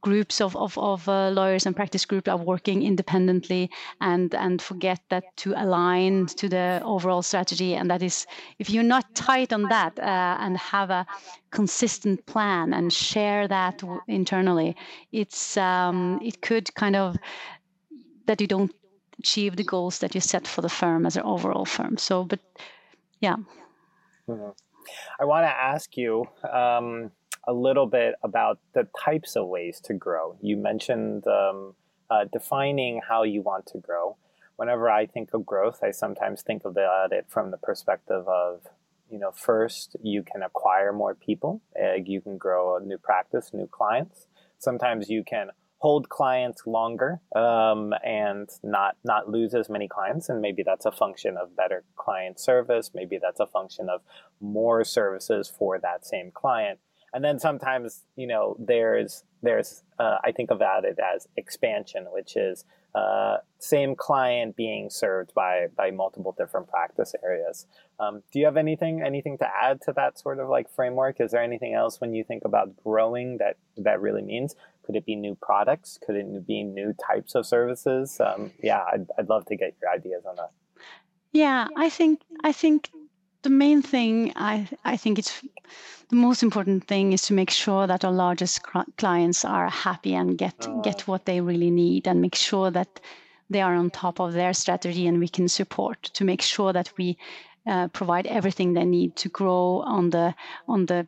groups 0.00 0.40
of 0.40 0.56
of, 0.56 0.78
of 0.78 1.08
uh, 1.08 1.30
lawyers 1.30 1.66
and 1.66 1.76
practice 1.76 2.04
groups 2.04 2.28
are 2.28 2.36
working 2.36 2.82
independently, 2.82 3.70
and 4.00 4.34
and 4.34 4.62
forget 4.62 5.00
that 5.08 5.24
to 5.36 5.54
align 5.56 6.26
to 6.26 6.48
the 6.48 6.80
overall 6.84 7.22
strategy, 7.22 7.74
and 7.74 7.90
that 7.90 8.02
is 8.02 8.26
if 8.58 8.70
you're 8.70 8.82
not 8.82 9.14
tight 9.14 9.52
on 9.52 9.62
that 9.68 9.98
uh, 9.98 10.36
and 10.40 10.56
have 10.56 10.90
a 10.90 11.06
consistent 11.50 12.24
plan 12.26 12.74
and 12.74 12.92
share 12.92 13.48
that 13.48 13.82
internally, 14.08 14.76
it's 15.12 15.56
um, 15.56 16.20
it 16.22 16.40
could 16.42 16.74
kind 16.74 16.96
of 16.96 17.16
that 18.26 18.40
you 18.40 18.46
don't 18.46 18.74
achieve 19.18 19.56
the 19.56 19.64
goals 19.64 19.98
that 19.98 20.14
you 20.14 20.20
set 20.20 20.46
for 20.46 20.62
the 20.62 20.68
firm 20.68 21.06
as 21.06 21.16
an 21.16 21.22
overall 21.22 21.64
firm. 21.64 21.96
So, 21.96 22.24
but 22.24 22.40
yeah. 23.20 23.36
Mm-hmm. 24.28 24.50
I 25.20 25.24
want 25.24 25.44
to 25.44 25.50
ask 25.50 25.96
you 25.96 26.26
um, 26.50 27.10
a 27.46 27.52
little 27.52 27.86
bit 27.86 28.14
about 28.22 28.58
the 28.74 28.88
types 29.04 29.36
of 29.36 29.48
ways 29.48 29.80
to 29.84 29.94
grow. 29.94 30.36
You 30.40 30.56
mentioned 30.56 31.26
um, 31.26 31.74
uh, 32.10 32.24
defining 32.32 33.00
how 33.08 33.22
you 33.22 33.42
want 33.42 33.66
to 33.66 33.78
grow. 33.78 34.16
Whenever 34.56 34.88
I 34.90 35.06
think 35.06 35.34
of 35.34 35.44
growth, 35.44 35.80
I 35.82 35.90
sometimes 35.90 36.42
think 36.42 36.64
about 36.64 37.12
it 37.12 37.26
from 37.28 37.50
the 37.50 37.56
perspective 37.56 38.26
of, 38.28 38.60
you 39.10 39.18
know, 39.18 39.32
first 39.32 39.96
you 40.02 40.22
can 40.22 40.42
acquire 40.42 40.92
more 40.92 41.14
people, 41.14 41.60
uh, 41.82 41.94
you 41.94 42.20
can 42.20 42.38
grow 42.38 42.76
a 42.76 42.80
new 42.80 42.98
practice, 42.98 43.50
new 43.52 43.66
clients. 43.66 44.26
Sometimes 44.58 45.10
you 45.10 45.24
can 45.24 45.50
hold 45.78 46.08
clients 46.08 46.62
longer 46.66 47.20
um, 47.36 47.92
and 48.04 48.48
not 48.62 48.96
not 49.04 49.28
lose 49.28 49.54
as 49.54 49.68
many 49.68 49.86
clients 49.88 50.28
and 50.28 50.40
maybe 50.40 50.62
that's 50.62 50.86
a 50.86 50.92
function 50.92 51.36
of 51.36 51.54
better 51.56 51.84
client 51.96 52.40
service 52.40 52.90
maybe 52.94 53.18
that's 53.20 53.40
a 53.40 53.46
function 53.46 53.88
of 53.88 54.00
more 54.40 54.84
services 54.84 55.52
for 55.58 55.78
that 55.78 56.06
same 56.06 56.30
client 56.30 56.78
and 57.14 57.24
then 57.24 57.38
sometimes 57.38 58.02
you 58.16 58.26
know 58.26 58.56
there's 58.58 59.24
there's 59.40 59.84
uh, 59.98 60.16
I 60.24 60.32
think 60.32 60.50
about 60.50 60.84
it 60.84 60.98
as 60.98 61.28
expansion, 61.36 62.06
which 62.10 62.36
is 62.36 62.64
uh, 62.94 63.38
same 63.58 63.94
client 63.94 64.56
being 64.56 64.90
served 64.90 65.32
by 65.32 65.68
by 65.76 65.92
multiple 65.92 66.34
different 66.36 66.68
practice 66.68 67.14
areas. 67.22 67.66
Um, 68.00 68.22
do 68.32 68.40
you 68.40 68.46
have 68.46 68.56
anything 68.56 69.00
anything 69.00 69.38
to 69.38 69.48
add 69.48 69.80
to 69.82 69.92
that 69.92 70.18
sort 70.18 70.40
of 70.40 70.48
like 70.48 70.68
framework? 70.74 71.20
Is 71.20 71.30
there 71.30 71.42
anything 71.42 71.72
else 71.72 72.00
when 72.00 72.12
you 72.12 72.24
think 72.24 72.44
about 72.44 72.74
growing 72.82 73.38
that 73.38 73.56
that 73.76 74.00
really 74.00 74.22
means? 74.22 74.56
Could 74.84 74.96
it 74.96 75.06
be 75.06 75.16
new 75.16 75.36
products? 75.40 75.98
Could 76.04 76.16
it 76.16 76.46
be 76.46 76.62
new 76.62 76.94
types 77.06 77.34
of 77.34 77.46
services? 77.46 78.20
Um, 78.20 78.52
yeah, 78.62 78.84
I'd, 78.92 79.06
I'd 79.18 79.28
love 79.28 79.46
to 79.46 79.56
get 79.56 79.74
your 79.80 79.90
ideas 79.90 80.24
on 80.28 80.36
that. 80.36 80.50
Yeah, 81.32 81.68
I 81.76 81.90
think 81.90 82.22
I 82.44 82.52
think 82.52 82.90
the 83.42 83.50
main 83.50 83.82
thing 83.82 84.32
I 84.36 84.68
I 84.84 84.96
think 84.96 85.18
it's 85.18 85.42
the 86.08 86.16
most 86.16 86.42
important 86.42 86.86
thing 86.86 87.12
is 87.12 87.22
to 87.22 87.34
make 87.34 87.50
sure 87.50 87.86
that 87.86 88.04
our 88.04 88.12
largest 88.12 88.62
clients 88.96 89.44
are 89.44 89.68
happy 89.68 90.14
and 90.14 90.38
get 90.38 90.66
uh, 90.66 90.80
get 90.82 91.08
what 91.08 91.24
they 91.24 91.40
really 91.40 91.70
need 91.70 92.06
and 92.06 92.20
make 92.20 92.34
sure 92.34 92.70
that 92.70 93.00
they 93.50 93.60
are 93.60 93.74
on 93.74 93.90
top 93.90 94.20
of 94.20 94.32
their 94.32 94.54
strategy 94.54 95.06
and 95.06 95.18
we 95.18 95.28
can 95.28 95.48
support 95.48 96.02
to 96.02 96.24
make 96.24 96.42
sure 96.42 96.72
that 96.72 96.92
we 96.96 97.18
uh, 97.66 97.88
provide 97.88 98.26
everything 98.26 98.72
they 98.72 98.84
need 98.84 99.16
to 99.16 99.28
grow 99.28 99.82
on 99.86 100.10
the 100.10 100.34
on 100.68 100.86
the 100.86 101.06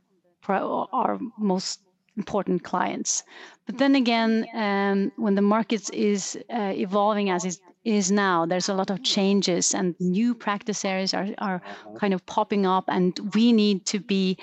our 0.49 1.18
most 1.38 1.80
important 2.17 2.63
clients. 2.63 3.23
But 3.67 3.79
then 3.79 3.95
again, 3.95 4.47
um, 4.55 5.13
when 5.17 5.35
the 5.35 5.43
market 5.43 5.93
is 5.93 6.39
uh, 6.51 6.73
evolving 6.75 7.31
as 7.31 7.45
it 7.45 7.59
is 7.85 8.11
now, 8.11 8.47
there's 8.47 8.69
a 8.69 8.75
lot 8.75 8.91
of 8.91 9.03
changes 9.03 9.75
and 9.75 9.95
new 10.01 10.35
practice 10.35 10.85
areas 10.85 11.15
are, 11.15 11.29
are 11.39 11.57
uh-huh. 11.57 11.99
kind 11.99 12.15
of 12.15 12.25
popping 12.27 12.67
up, 12.67 12.85
and 12.89 13.19
we 13.35 13.53
need 13.53 13.87
to 13.87 14.01
be, 14.01 14.37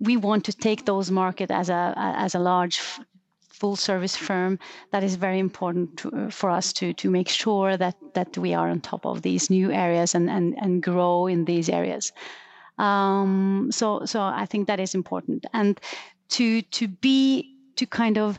we 0.00 0.16
want 0.16 0.44
to 0.44 0.52
take 0.52 0.84
those 0.84 1.10
market 1.10 1.50
as 1.50 1.68
a 1.68 1.94
as 1.96 2.34
a 2.34 2.38
large 2.38 2.80
full 3.58 3.76
service 3.76 4.16
firm. 4.16 4.58
That 4.92 5.02
is 5.02 5.16
very 5.16 5.38
important 5.38 5.98
to, 5.98 6.30
for 6.30 6.50
us 6.50 6.72
to 6.74 6.92
to 6.94 7.10
make 7.10 7.28
sure 7.28 7.76
that 7.76 7.96
that 8.14 8.38
we 8.38 8.54
are 8.54 8.70
on 8.70 8.80
top 8.80 9.04
of 9.04 9.22
these 9.22 9.50
new 9.50 9.72
areas 9.72 10.14
and 10.14 10.30
and, 10.30 10.56
and 10.58 10.82
grow 10.82 11.26
in 11.26 11.44
these 11.44 11.68
areas. 11.68 12.12
Um, 12.78 13.70
so 13.72 14.04
so 14.04 14.20
I 14.20 14.46
think 14.46 14.66
that 14.68 14.80
is 14.80 14.94
important. 14.94 15.46
And 15.52 15.80
to 16.28 16.62
to 16.62 16.88
be 16.88 17.56
to 17.76 17.86
kind 17.86 18.18
of 18.18 18.38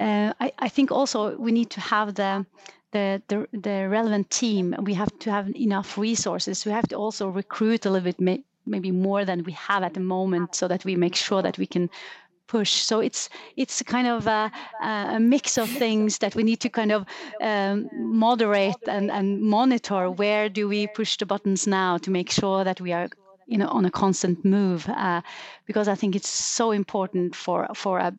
uh, 0.00 0.32
I, 0.40 0.52
I 0.58 0.68
think 0.68 0.90
also 0.92 1.36
we 1.36 1.52
need 1.52 1.70
to 1.70 1.80
have 1.80 2.14
the 2.14 2.46
the, 2.92 3.22
the, 3.28 3.46
the 3.52 3.88
relevant 3.88 4.30
team. 4.30 4.74
We 4.80 4.94
have 4.94 5.10
to 5.18 5.30
have 5.30 5.54
enough 5.54 5.98
resources. 5.98 6.64
We 6.64 6.72
have 6.72 6.88
to 6.88 6.96
also 6.96 7.28
recruit 7.28 7.84
a 7.84 7.90
little 7.90 8.04
bit, 8.04 8.20
may, 8.20 8.42
maybe 8.64 8.90
more 8.90 9.24
than 9.24 9.44
we 9.44 9.52
have 9.52 9.82
at 9.82 9.94
the 9.94 10.00
moment, 10.00 10.54
so 10.54 10.68
that 10.68 10.84
we 10.84 10.96
make 10.96 11.14
sure 11.14 11.42
that 11.42 11.58
we 11.58 11.66
can 11.66 11.90
push. 12.46 12.72
So 12.72 13.00
it's 13.00 13.28
it's 13.56 13.82
kind 13.82 14.08
of 14.08 14.26
a, 14.26 14.50
a 14.82 15.20
mix 15.20 15.58
of 15.58 15.68
things 15.68 16.18
that 16.18 16.34
we 16.34 16.42
need 16.42 16.60
to 16.60 16.70
kind 16.70 16.92
of 16.92 17.04
um, 17.42 17.90
moderate 17.92 18.88
and, 18.88 19.10
and 19.10 19.42
monitor. 19.42 20.10
Where 20.10 20.48
do 20.48 20.66
we 20.66 20.86
push 20.86 21.18
the 21.18 21.26
buttons 21.26 21.66
now 21.66 21.98
to 21.98 22.10
make 22.10 22.30
sure 22.30 22.64
that 22.64 22.80
we 22.80 22.92
are 22.92 23.08
you 23.48 23.58
know 23.58 23.68
on 23.68 23.84
a 23.84 23.90
constant 23.90 24.44
move 24.44 24.88
uh, 24.88 25.22
because 25.66 25.88
I 25.88 25.94
think 25.94 26.14
it's 26.14 26.28
so 26.28 26.70
important 26.70 27.34
for 27.34 27.66
for 27.74 27.98
a 27.98 28.12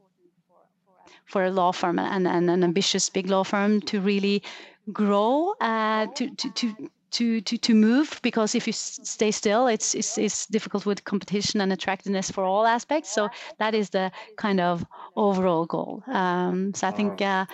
for 1.25 1.45
a 1.45 1.51
law 1.51 1.71
firm 1.71 1.99
and, 1.99 2.27
and 2.27 2.49
an 2.49 2.63
ambitious 2.63 3.09
big 3.09 3.29
law 3.29 3.43
firm 3.43 3.81
to 3.81 4.01
really 4.01 4.41
grow 4.91 5.53
uh, 5.61 6.07
to, 6.15 6.29
to 6.35 6.51
to 6.51 6.89
to 7.11 7.41
to 7.41 7.57
to 7.57 7.73
move 7.73 8.19
because 8.23 8.55
if 8.55 8.67
you 8.67 8.73
stay 8.73 9.31
still 9.31 9.67
it's, 9.67 9.95
it's 9.95 10.17
it's 10.17 10.45
difficult 10.47 10.85
with 10.85 11.03
competition 11.03 11.61
and 11.61 11.71
attractiveness 11.71 12.29
for 12.31 12.43
all 12.43 12.67
aspects 12.67 13.11
so 13.11 13.29
that 13.57 13.73
is 13.73 13.89
the 13.89 14.11
kind 14.37 14.59
of 14.59 14.85
overall 15.15 15.65
goal 15.65 16.03
um, 16.07 16.73
so 16.73 16.87
i 16.87 16.91
think 16.91 17.21
uh, 17.21 17.45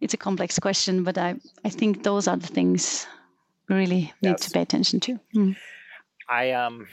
it's 0.00 0.14
a 0.14 0.16
complex 0.16 0.58
question 0.58 1.02
but 1.02 1.18
i 1.18 1.34
i 1.64 1.68
think 1.68 2.04
those 2.04 2.28
are 2.28 2.36
the 2.36 2.46
things 2.46 3.06
we 3.68 3.74
really 3.74 4.12
need 4.22 4.38
yes. 4.38 4.40
to 4.42 4.50
pay 4.50 4.62
attention 4.62 5.00
to 5.00 5.18
mm. 5.34 5.56
I 6.32 6.52
um 6.52 6.86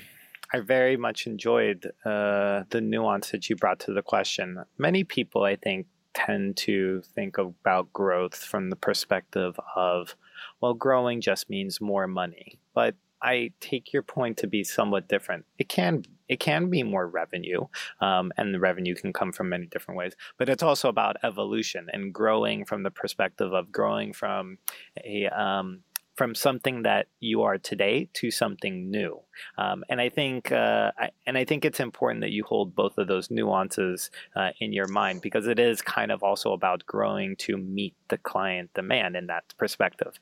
I 0.53 0.59
very 0.59 0.97
much 0.97 1.27
enjoyed 1.27 1.85
uh, 2.03 2.63
the 2.69 2.81
nuance 2.81 3.31
that 3.31 3.49
you 3.49 3.55
brought 3.55 3.79
to 3.81 3.93
the 3.93 4.01
question. 4.01 4.63
Many 4.77 5.03
people, 5.03 5.43
I 5.43 5.55
think, 5.55 5.85
tend 6.13 6.57
to 6.57 7.01
think 7.15 7.37
about 7.37 7.93
growth 7.93 8.35
from 8.35 8.71
the 8.71 8.75
perspective 8.75 9.59
of, 9.75 10.15
well, 10.59 10.73
growing 10.73 11.21
just 11.21 11.51
means 11.51 11.79
more 11.79 12.07
money. 12.07 12.59
But 12.73 12.95
I 13.21 13.51
take 13.59 13.93
your 13.93 14.01
point 14.01 14.37
to 14.37 14.47
be 14.47 14.63
somewhat 14.63 15.07
different. 15.07 15.45
It 15.57 15.69
can 15.69 16.03
it 16.27 16.39
can 16.39 16.69
be 16.69 16.83
more 16.83 17.07
revenue, 17.07 17.65
um, 18.01 18.31
and 18.37 18.53
the 18.53 18.59
revenue 18.59 18.95
can 18.95 19.13
come 19.13 19.31
from 19.31 19.49
many 19.49 19.65
different 19.65 19.97
ways. 19.97 20.13
But 20.37 20.49
it's 20.49 20.63
also 20.63 20.89
about 20.89 21.17
evolution 21.23 21.87
and 21.91 22.13
growing 22.13 22.65
from 22.65 22.83
the 22.83 22.91
perspective 22.91 23.53
of 23.53 23.71
growing 23.71 24.13
from 24.13 24.57
a 25.03 25.27
um, 25.27 25.83
from 26.19 26.35
something 26.35 26.83
that 26.83 27.07
you 27.21 27.43
are 27.43 27.57
today 27.57 28.09
to 28.11 28.29
something 28.29 28.91
new. 28.91 29.21
Um, 29.57 29.85
and 29.87 30.01
I 30.01 30.09
think, 30.09 30.51
uh, 30.51 30.91
I, 30.99 31.11
and 31.25 31.37
I 31.37 31.45
think 31.45 31.63
it's 31.63 31.79
important 31.79 32.19
that 32.23 32.31
you 32.31 32.43
hold 32.43 32.75
both 32.75 32.97
of 32.97 33.07
those 33.07 33.31
nuances 33.31 34.11
uh, 34.35 34.49
in 34.59 34.73
your 34.73 34.89
mind 34.89 35.21
because 35.21 35.47
it 35.47 35.59
is 35.59 35.81
kind 35.81 36.11
of 36.11 36.21
also 36.21 36.51
about 36.51 36.85
growing 36.85 37.37
to 37.37 37.55
meet 37.55 37.95
the 38.09 38.17
client 38.17 38.69
demand 38.73 39.15
in 39.15 39.27
that 39.27 39.45
perspective 39.57 40.19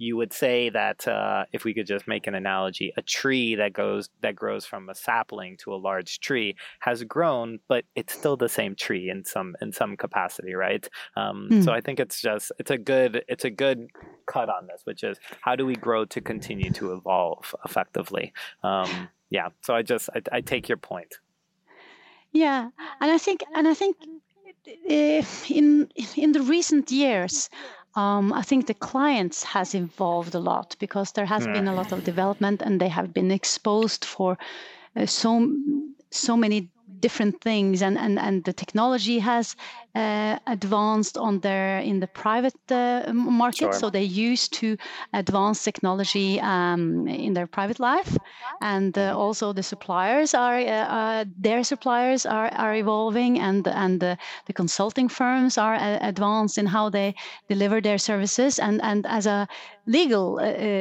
you 0.00 0.16
would 0.16 0.32
say 0.32 0.70
that 0.70 1.06
uh, 1.06 1.44
if 1.52 1.64
we 1.64 1.74
could 1.74 1.86
just 1.86 2.08
make 2.08 2.26
an 2.26 2.34
analogy, 2.34 2.90
a 2.96 3.02
tree 3.02 3.54
that 3.56 3.74
goes 3.74 4.08
that 4.22 4.34
grows 4.34 4.64
from 4.64 4.88
a 4.88 4.94
sapling 4.94 5.58
to 5.58 5.74
a 5.74 5.76
large 5.76 6.20
tree 6.20 6.56
has 6.80 7.04
grown, 7.04 7.58
but 7.68 7.84
it's 7.94 8.14
still 8.14 8.34
the 8.34 8.48
same 8.48 8.74
tree 8.74 9.10
in 9.10 9.26
some 9.26 9.54
in 9.60 9.72
some 9.72 9.98
capacity, 9.98 10.54
right? 10.54 10.88
Um, 11.16 11.48
mm. 11.52 11.62
So 11.62 11.72
I 11.72 11.82
think 11.82 12.00
it's 12.00 12.18
just 12.18 12.50
it's 12.58 12.70
a 12.70 12.78
good 12.78 13.22
it's 13.28 13.44
a 13.44 13.50
good 13.50 13.88
cut 14.24 14.48
on 14.48 14.68
this, 14.68 14.80
which 14.84 15.04
is 15.04 15.18
how 15.42 15.54
do 15.54 15.66
we 15.66 15.74
grow 15.74 16.06
to 16.06 16.20
continue 16.22 16.70
to 16.70 16.94
evolve 16.94 17.54
effectively? 17.66 18.32
Um, 18.64 19.10
yeah. 19.28 19.50
So 19.60 19.74
I 19.74 19.82
just 19.82 20.08
I, 20.14 20.22
I 20.32 20.40
take 20.40 20.66
your 20.66 20.78
point. 20.78 21.16
Yeah, 22.32 22.70
and 23.02 23.10
I 23.10 23.18
think 23.18 23.44
and 23.54 23.68
I 23.68 23.74
think 23.74 23.96
eh, 24.88 25.22
in 25.50 25.90
in 26.16 26.32
the 26.32 26.40
recent 26.40 26.90
years 26.90 27.50
um, 27.94 28.32
I 28.32 28.42
think 28.42 28.66
the 28.66 28.74
clients 28.74 29.42
has 29.42 29.74
evolved 29.74 30.34
a 30.34 30.38
lot 30.38 30.76
because 30.78 31.12
there 31.12 31.26
has 31.26 31.46
been 31.46 31.66
a 31.66 31.74
lot 31.74 31.92
of 31.92 32.04
development 32.04 32.62
and 32.62 32.80
they 32.80 32.88
have 32.88 33.12
been 33.12 33.30
exposed 33.30 34.04
for 34.04 34.38
uh, 34.96 35.06
so 35.06 35.52
so 36.10 36.36
many 36.36 36.70
different 36.98 37.40
things 37.40 37.82
and, 37.82 37.96
and, 37.98 38.18
and 38.18 38.44
the 38.44 38.52
technology 38.52 39.18
has 39.18 39.56
uh, 39.94 40.38
advanced 40.46 41.16
on 41.18 41.40
their 41.40 41.78
in 41.80 42.00
the 42.00 42.06
private 42.06 42.54
uh, 42.70 43.10
market. 43.12 43.58
Sure. 43.58 43.72
so 43.72 43.90
they 43.90 44.02
used 44.02 44.52
to 44.52 44.76
advance 45.12 45.64
technology 45.64 46.40
um, 46.40 47.08
in 47.08 47.34
their 47.34 47.46
private 47.46 47.80
life. 47.80 48.16
And 48.60 48.96
uh, 48.96 49.16
also 49.16 49.52
the 49.52 49.62
suppliers 49.62 50.34
are 50.34 50.58
uh, 50.58 50.64
uh, 50.64 51.24
their 51.38 51.64
suppliers 51.64 52.26
are, 52.26 52.50
are 52.54 52.74
evolving 52.74 53.40
and 53.40 53.66
and 53.66 54.00
the, 54.00 54.16
the 54.46 54.52
consulting 54.52 55.08
firms 55.08 55.58
are 55.58 55.74
uh, 55.74 55.98
advanced 56.00 56.58
in 56.58 56.66
how 56.66 56.90
they 56.90 57.14
deliver 57.48 57.80
their 57.80 57.98
services. 57.98 58.58
And 58.58 58.80
and 58.82 59.06
as 59.06 59.26
a 59.26 59.48
legal 59.86 60.34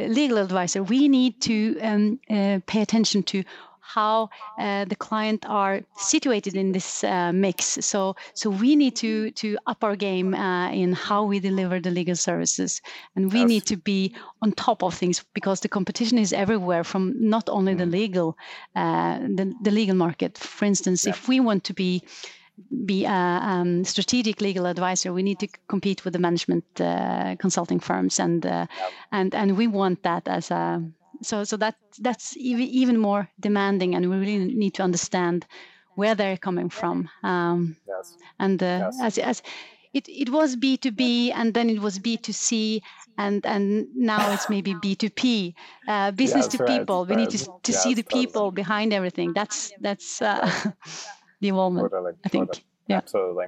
legal 0.08 0.38
advisor 0.38 0.84
we 0.84 1.08
need 1.08 1.42
to 1.42 1.80
um, 1.80 2.20
pay 2.28 2.82
attention 2.82 3.24
to 3.24 3.44
how 3.93 4.29
uh, 4.60 4.86
the 4.86 4.96
client 4.96 5.46
are 5.48 5.81
situated 5.98 6.55
in 6.55 6.72
this 6.72 7.03
uh, 7.03 7.31
mix. 7.34 7.77
So, 7.81 8.15
so 8.34 8.50
we 8.50 8.75
need 8.75 8.96
to 8.98 9.31
to 9.31 9.58
up 9.65 9.84
our 9.84 9.96
game 9.96 10.34
uh, 10.34 10.69
in 10.72 10.93
how 10.93 11.24
we 11.24 11.39
deliver 11.39 11.79
the 11.79 11.91
legal 11.91 12.15
services, 12.15 12.81
and 13.15 13.34
we 13.34 13.39
yes. 13.39 13.48
need 13.48 13.65
to 13.65 13.77
be 13.77 14.13
on 14.41 14.51
top 14.51 14.84
of 14.84 14.93
things 14.93 15.25
because 15.34 15.62
the 15.62 15.69
competition 15.69 16.17
is 16.17 16.34
everywhere, 16.34 16.84
from 16.84 17.13
not 17.17 17.50
only 17.50 17.74
the 17.74 17.86
mm. 17.86 17.91
legal 17.91 18.38
uh, 18.75 19.17
the, 19.19 19.53
the 19.62 19.72
legal 19.72 19.96
market. 19.96 20.38
For 20.38 20.65
instance, 20.65 21.05
yeah. 21.05 21.12
if 21.12 21.27
we 21.27 21.39
want 21.39 21.63
to 21.63 21.74
be 21.74 22.03
be 22.86 23.05
a 23.05 23.12
um, 23.12 23.84
strategic 23.86 24.41
legal 24.41 24.65
advisor, 24.65 25.13
we 25.13 25.24
need 25.24 25.39
to 25.39 25.48
compete 25.67 26.03
with 26.03 26.13
the 26.13 26.19
management 26.19 26.65
uh, 26.79 27.36
consulting 27.39 27.79
firms, 27.79 28.19
and 28.19 28.46
uh, 28.46 28.65
and 29.12 29.34
and 29.34 29.58
we 29.58 29.67
want 29.67 30.03
that 30.03 30.27
as 30.27 30.51
a 30.51 30.84
so 31.21 31.43
so 31.43 31.57
that 31.57 31.75
that's 31.99 32.35
even 32.38 32.97
more 32.97 33.29
demanding, 33.39 33.95
and 33.95 34.09
we 34.09 34.17
really 34.17 34.53
need 34.53 34.73
to 34.75 34.83
understand 34.83 35.45
where 35.95 36.15
they're 36.15 36.38
coming 36.38 36.69
from. 36.69 37.09
Um, 37.23 37.75
yes. 37.88 38.17
And 38.39 38.61
uh, 38.63 38.91
yes. 38.91 38.99
as 39.01 39.17
as 39.17 39.41
it, 39.93 40.07
it 40.07 40.29
was 40.29 40.55
B2B 40.55 41.31
and 41.33 41.53
then 41.53 41.69
it 41.69 41.79
was 41.79 41.99
B2C 41.99 42.81
and, 43.17 43.45
and 43.45 43.88
now 43.95 44.31
it's 44.31 44.49
maybe 44.49 44.75
B2P, 44.75 45.53
uh, 45.88 46.11
business 46.11 46.47
to 46.47 46.57
right. 46.57 46.79
people. 46.79 47.05
We 47.05 47.15
need 47.15 47.31
to, 47.31 47.38
to 47.38 47.71
yes, 47.71 47.83
see 47.83 47.93
the 47.93 48.03
people 48.03 48.51
behind 48.51 48.93
everything. 48.93 49.33
That's 49.33 49.71
that's 49.81 50.21
uh, 50.21 50.49
the 51.41 51.47
involvement, 51.49 51.91
totally. 51.91 52.13
I 52.23 52.29
think. 52.29 52.47
Totally. 52.47 52.65
Yeah. 52.88 52.97
Absolutely. 52.97 53.45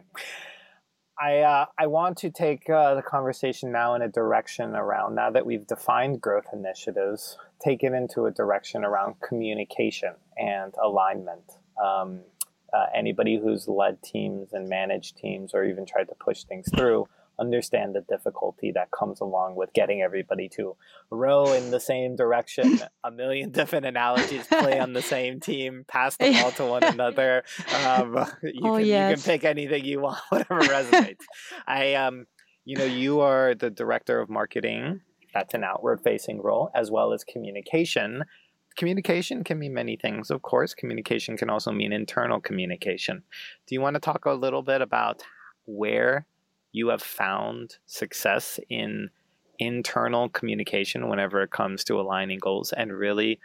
I, 1.21 1.39
uh, 1.39 1.65
I 1.77 1.85
want 1.85 2.17
to 2.19 2.31
take 2.31 2.67
uh, 2.67 2.95
the 2.95 3.03
conversation 3.03 3.71
now 3.71 3.93
in 3.93 4.01
a 4.01 4.07
direction 4.07 4.73
around 4.73 5.13
now 5.13 5.29
that 5.29 5.45
we've 5.45 5.67
defined 5.67 6.19
growth 6.19 6.47
initiatives, 6.51 7.37
take 7.63 7.83
it 7.83 7.93
into 7.93 8.25
a 8.25 8.31
direction 8.31 8.83
around 8.83 9.21
communication 9.21 10.13
and 10.35 10.73
alignment. 10.81 11.43
Um, 11.81 12.21
uh, 12.73 12.85
anybody 12.95 13.39
who's 13.39 13.67
led 13.67 14.01
teams 14.01 14.53
and 14.53 14.67
managed 14.67 15.17
teams 15.17 15.51
or 15.53 15.63
even 15.63 15.85
tried 15.85 16.05
to 16.05 16.15
push 16.15 16.43
things 16.43 16.67
through 16.75 17.07
understand 17.41 17.95
the 17.95 18.01
difficulty 18.01 18.71
that 18.73 18.89
comes 18.91 19.19
along 19.19 19.55
with 19.55 19.73
getting 19.73 20.01
everybody 20.01 20.47
to 20.49 20.75
row 21.09 21.51
in 21.51 21.71
the 21.71 21.79
same 21.79 22.15
direction. 22.15 22.79
a 23.03 23.11
million 23.11 23.51
different 23.51 23.85
analogies 23.85 24.45
play 24.47 24.79
on 24.79 24.93
the 24.93 25.01
same 25.01 25.39
team, 25.39 25.83
pass 25.87 26.15
the 26.17 26.31
ball 26.31 26.51
to 26.51 26.65
one 26.65 26.83
another. 26.93 27.43
Um, 27.83 28.13
you, 28.43 28.61
oh, 28.63 28.77
can, 28.77 28.85
yes. 28.85 29.09
you 29.09 29.15
can 29.15 29.23
pick 29.23 29.43
anything 29.43 29.83
you 29.83 30.01
want, 30.01 30.19
whatever 30.29 30.61
resonates. 30.61 31.25
I 31.67 31.95
um, 31.95 32.27
you 32.63 32.77
know, 32.77 32.85
you 32.85 33.21
are 33.21 33.55
the 33.55 33.69
director 33.69 34.19
of 34.19 34.29
marketing. 34.29 35.01
That's 35.33 35.53
an 35.53 35.63
outward 35.63 36.01
facing 36.03 36.41
role, 36.41 36.69
as 36.75 36.91
well 36.91 37.13
as 37.13 37.23
communication. 37.23 38.23
Communication 38.77 39.43
can 39.43 39.59
mean 39.59 39.73
many 39.73 39.97
things, 39.97 40.29
of 40.29 40.41
course. 40.41 40.73
Communication 40.73 41.37
can 41.37 41.49
also 41.49 41.71
mean 41.71 41.91
internal 41.91 42.39
communication. 42.39 43.23
Do 43.67 43.75
you 43.75 43.81
want 43.81 43.95
to 43.95 43.99
talk 43.99 44.25
a 44.25 44.33
little 44.33 44.61
bit 44.61 44.81
about 44.81 45.23
where 45.65 46.25
you 46.71 46.89
have 46.89 47.01
found 47.01 47.77
success 47.85 48.59
in 48.69 49.09
internal 49.59 50.29
communication 50.29 51.07
whenever 51.07 51.41
it 51.43 51.51
comes 51.51 51.83
to 51.83 51.99
aligning 51.99 52.39
goals. 52.39 52.73
And 52.73 52.91
really 52.91 53.39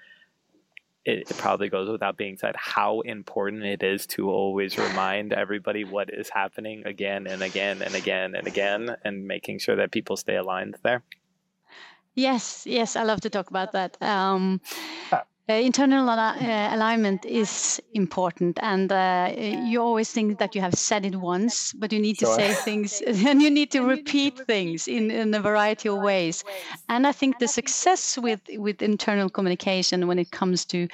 it, 1.05 1.31
it, 1.31 1.39
probably 1.39 1.69
goes 1.69 1.89
without 1.89 2.17
being 2.17 2.37
said 2.37 2.57
how 2.57 3.01
important 3.03 3.63
it 3.65 3.83
is 3.83 4.07
to 4.09 4.29
always 4.31 4.77
remind 4.77 5.33
everybody 5.33 5.85
what 5.85 6.11
is 6.13 6.29
happening 6.29 6.85
again 6.85 7.27
and 7.29 7.43
again 7.43 7.81
and 7.81 7.95
again 7.95 8.35
and 8.35 8.47
again 8.47 8.97
and 9.05 9.27
making 9.27 9.61
sure 9.61 9.77
that 9.77 9.93
people 9.93 10.17
stay 10.17 10.37
aligned 10.37 10.77
there. 10.83 11.03
Yes 12.15 12.67
yes 12.67 12.97
i 12.97 13.03
love 13.03 13.21
to 13.21 13.31
talk 13.31 13.51
about 13.51 13.73
that. 13.73 14.01
Um, 14.03 14.61
uh, 15.49 15.53
internal 15.53 16.09
uh, 16.09 16.35
alignment 16.75 17.25
is 17.25 17.81
important, 17.95 18.59
and 18.63 18.91
uh, 18.91 19.33
you 19.37 19.81
always 19.81 20.11
think 20.11 20.39
that 20.39 20.57
you 20.57 20.61
have 20.61 20.75
said 20.75 21.07
it 21.07 21.15
once, 21.15 21.73
but 21.73 21.93
you 21.93 22.01
need 22.01 22.19
to 22.19 22.27
sure. 22.27 22.35
say 22.35 22.53
things 22.53 23.01
and 23.07 23.41
you 23.41 23.51
need 23.51 23.71
to 23.71 23.83
repeat 23.83 24.37
things 24.47 24.89
in, 24.89 25.11
in 25.11 25.33
a 25.35 25.41
variety 25.41 25.89
of 25.89 26.03
ways. 26.03 26.43
And 26.89 27.07
I 27.07 27.13
think 27.13 27.39
the 27.39 27.47
success 27.47 28.19
with, 28.19 28.41
with 28.57 28.83
internal 28.83 29.31
communication 29.31 30.09
when 30.09 30.19
it 30.19 30.33
comes 30.33 30.65
to 30.67 30.89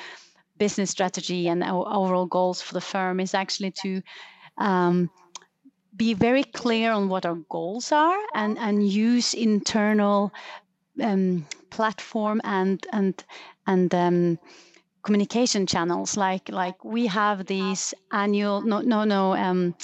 business 0.58 0.90
strategy 0.90 1.48
and 1.48 1.64
our 1.64 1.88
overall 1.88 2.26
goals 2.26 2.60
for 2.60 2.74
the 2.74 2.80
firm 2.80 3.20
is 3.20 3.32
actually 3.32 3.72
to 3.82 4.02
um, 4.58 5.10
be 5.96 6.12
very 6.12 6.44
clear 6.44 6.92
on 6.92 7.08
what 7.08 7.24
our 7.24 7.38
goals 7.48 7.90
are 7.90 8.18
and, 8.34 8.58
and 8.58 8.86
use 8.86 9.32
internal 9.32 10.30
um, 11.02 11.46
platform 11.72 12.40
and 12.44 12.86
and 12.92 13.24
and 13.66 13.94
um, 13.94 14.38
communication 15.02 15.66
channels. 15.66 16.16
Like 16.16 16.48
like 16.50 16.84
we 16.84 17.06
have 17.06 17.46
these 17.46 17.94
annual 18.12 18.62
no 18.62 18.80
no 18.80 19.04
no 19.04 19.34
um, 19.34 19.74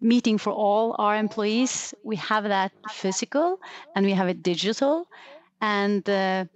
meeting 0.00 0.38
for 0.38 0.52
all 0.52 0.94
our 0.98 1.16
employees. 1.16 1.94
We 2.04 2.16
have 2.16 2.44
that 2.44 2.72
physical 2.90 3.58
and 3.94 4.06
we 4.06 4.12
have 4.12 4.28
it 4.28 4.42
digital. 4.42 5.06
And 5.60 6.08
uh, 6.08 6.46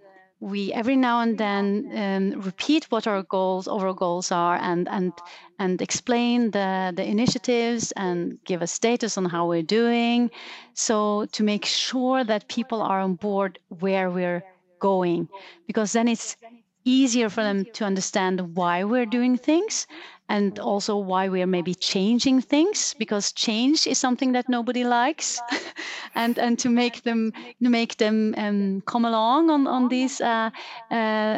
we 0.40 0.72
every 0.72 0.96
now 0.96 1.20
and 1.20 1.38
then 1.38 1.90
um, 1.94 2.40
repeat 2.40 2.86
what 2.90 3.06
our 3.06 3.22
goals 3.22 3.68
overall 3.68 3.94
goals 3.94 4.32
are 4.32 4.56
and 4.56 4.88
and 4.88 5.12
and 5.58 5.80
explain 5.82 6.50
the 6.52 6.92
the 6.96 7.04
initiatives 7.04 7.92
and 7.96 8.38
give 8.44 8.62
a 8.62 8.66
status 8.66 9.16
on 9.18 9.26
how 9.26 9.46
we're 9.48 9.62
doing. 9.80 10.30
So 10.74 11.26
to 11.32 11.42
make 11.44 11.64
sure 11.66 12.24
that 12.24 12.48
people 12.48 12.82
are 12.82 13.00
on 13.00 13.14
board 13.16 13.58
where 13.68 14.10
we're 14.10 14.44
going 14.80 15.28
because 15.66 15.92
then 15.92 16.08
it's 16.08 16.36
easier 16.84 17.28
for 17.30 17.42
them 17.42 17.66
to 17.74 17.84
understand 17.84 18.56
why 18.56 18.84
we're 18.84 19.06
doing 19.06 19.36
things 19.36 19.86
and 20.28 20.58
also 20.58 20.96
why 20.96 21.28
we're 21.28 21.46
maybe 21.46 21.74
changing 21.74 22.40
things 22.40 22.94
because 22.98 23.32
change 23.32 23.86
is 23.86 23.98
something 23.98 24.32
that 24.32 24.48
nobody 24.48 24.84
likes. 24.84 25.40
And 26.14 26.38
and 26.38 26.58
to 26.60 26.70
make 26.70 27.02
them 27.02 27.32
to 27.62 27.70
make 27.70 27.96
them 27.98 28.34
um, 28.36 28.82
come 28.86 29.04
along 29.04 29.50
on 29.50 29.66
on 29.66 29.88
these 29.88 30.20
uh, 30.20 30.50
uh, 30.90 30.94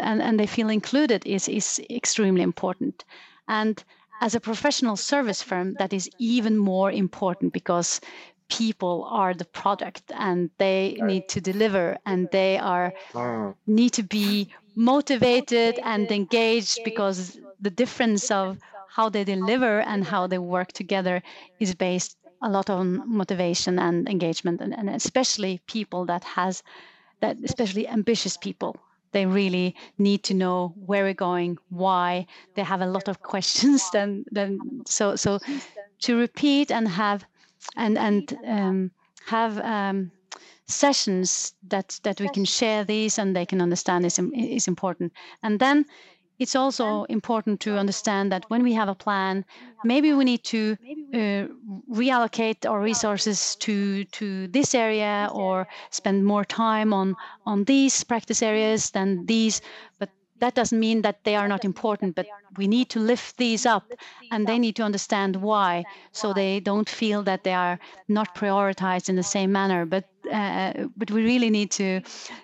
and 0.09 0.23
and 0.23 0.39
they 0.39 0.47
feel 0.47 0.71
included 0.71 1.27
is 1.27 1.49
is 1.49 1.81
extremely 1.91 2.43
important. 2.43 3.05
And 3.49 3.85
as 4.21 4.35
a 4.35 4.41
professional 4.41 4.97
service 4.97 5.43
firm 5.43 5.75
that 5.79 5.93
is 5.93 6.09
even 6.19 6.57
more 6.59 6.91
important 6.93 7.53
because 7.53 8.01
people 8.49 9.07
are 9.11 9.35
the 9.35 9.45
product 9.45 10.03
and 10.15 10.51
they 10.59 10.97
need 11.03 11.29
to 11.29 11.41
deliver 11.41 11.97
and 12.07 12.29
they 12.33 12.59
are 12.59 12.93
mm. 13.13 13.55
need 13.67 13.93
to 13.93 14.03
be 14.03 14.49
motivated 14.75 15.79
and 15.83 16.11
engaged 16.11 16.81
because 16.85 17.39
the 17.61 17.71
difference 17.71 18.31
of 18.31 18.59
how 18.89 19.09
they 19.09 19.25
deliver 19.25 19.81
and 19.81 20.05
how 20.05 20.27
they 20.27 20.39
work 20.39 20.73
together 20.73 21.23
is 21.61 21.75
based 21.75 22.17
a 22.43 22.51
lot 22.51 22.69
on 22.69 23.03
motivation 23.09 23.79
and 23.79 24.09
engagement 24.09 24.61
and, 24.61 24.77
and 24.77 24.91
especially 24.91 25.61
people 25.67 26.05
that 26.05 26.25
has 26.25 26.63
that 27.21 27.37
especially 27.45 27.87
ambitious 27.89 28.37
people. 28.37 28.77
They 29.13 29.27
really 29.27 29.77
need 29.99 30.25
to 30.25 30.35
know 30.35 30.75
where 30.87 31.05
we're 31.05 31.15
going 31.15 31.59
why. 31.69 32.27
They 32.55 32.63
have 32.63 32.81
a 32.81 32.87
lot 32.87 33.09
of 33.09 33.23
questions 33.23 33.89
then 33.93 34.25
then 34.31 34.59
so 34.87 35.17
so 35.17 35.39
to 36.01 36.19
repeat 36.19 36.71
and 36.71 36.89
have 36.89 37.25
and 37.77 37.99
and 37.99 38.39
um, 38.47 38.91
have 39.27 39.59
um, 39.59 40.11
sessions 40.67 41.55
that 41.69 42.01
that 42.03 42.21
we 42.21 42.29
can 42.29 42.45
share 42.45 42.85
these 42.85 43.19
and 43.19 43.35
they 43.37 43.47
can 43.47 43.61
understand 43.61 44.07
is 44.07 44.19
is 44.35 44.69
important. 44.69 45.13
And 45.43 45.59
then 45.59 45.85
it's 46.39 46.57
also 46.57 47.05
important 47.05 47.61
to 47.61 47.79
understand 47.79 48.33
that 48.33 48.45
when 48.49 48.63
we 48.63 48.73
have 48.73 48.89
a 48.89 48.95
plan 48.95 49.45
maybe 49.85 50.13
we 50.13 50.25
need 50.25 50.43
to 50.45 50.77
uh, 51.15 51.47
reallocate 51.91 52.69
our 52.69 52.81
resources 52.81 53.57
to 53.57 54.05
to 54.05 54.49
this 54.49 54.75
area 54.75 55.29
or 55.33 55.69
spend 55.91 56.25
more 56.25 56.45
time 56.45 56.93
on 56.93 57.15
on 57.47 57.65
these 57.65 58.05
practice 58.05 58.43
areas 58.43 58.91
than 58.91 59.27
these. 59.27 59.61
But 59.99 60.11
that 60.43 60.57
doesn't 60.57 60.81
mean 60.81 61.03
that 61.03 61.23
they 61.23 61.37
are 61.37 61.47
not 61.47 61.65
important, 61.65 62.17
but 62.17 62.27
we 62.57 62.67
need 62.67 62.89
to 62.91 62.99
lift 62.99 63.37
these 63.37 63.65
up 63.65 63.85
and 64.33 64.45
they 64.45 64.59
need 64.59 64.75
to 64.75 64.83
understand 64.83 65.37
why 65.37 65.85
so 66.11 66.33
they 66.33 66.59
don't 66.59 66.89
feel 66.89 67.23
that 67.23 67.45
they 67.45 67.55
are 67.55 67.79
not 68.09 68.35
prioritized 68.35 69.09
in 69.09 69.15
the 69.15 69.23
same 69.23 69.53
manner. 69.53 69.87
But 69.87 70.05
uh, 70.33 70.89
but 70.97 71.11
we 71.13 71.23
really 71.23 71.51
need 71.51 71.71
to, 71.71 72.01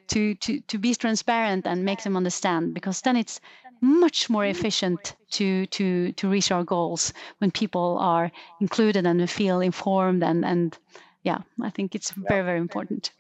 to 0.09 0.35
to 0.37 0.61
to 0.61 0.79
be 0.79 0.95
transparent 0.95 1.67
and 1.67 1.85
make 1.85 2.03
them 2.05 2.17
understand 2.17 2.73
because 2.73 3.01
then 3.03 3.17
it's 3.17 3.41
much 3.81 4.31
more 4.31 4.47
efficient 4.47 5.17
to 5.31 5.67
to 5.67 6.13
to 6.13 6.29
reach 6.29 6.53
our 6.53 6.65
goals 6.65 7.13
when 7.39 7.51
people 7.51 7.99
are 7.99 8.31
included 8.61 9.07
and 9.07 9.29
feel 9.31 9.61
informed 9.61 10.23
and 10.23 10.45
and 10.45 10.79
yeah 11.23 11.39
i 11.63 11.71
think 11.71 11.95
it's 11.95 12.11
very 12.11 12.45
very 12.45 12.59
important 12.59 13.13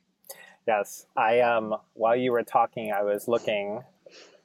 yes 0.66 1.06
i 1.16 1.40
um 1.40 1.76
while 1.94 2.16
you 2.16 2.32
were 2.32 2.42
talking 2.42 2.92
i 2.92 3.02
was 3.02 3.28
looking 3.28 3.84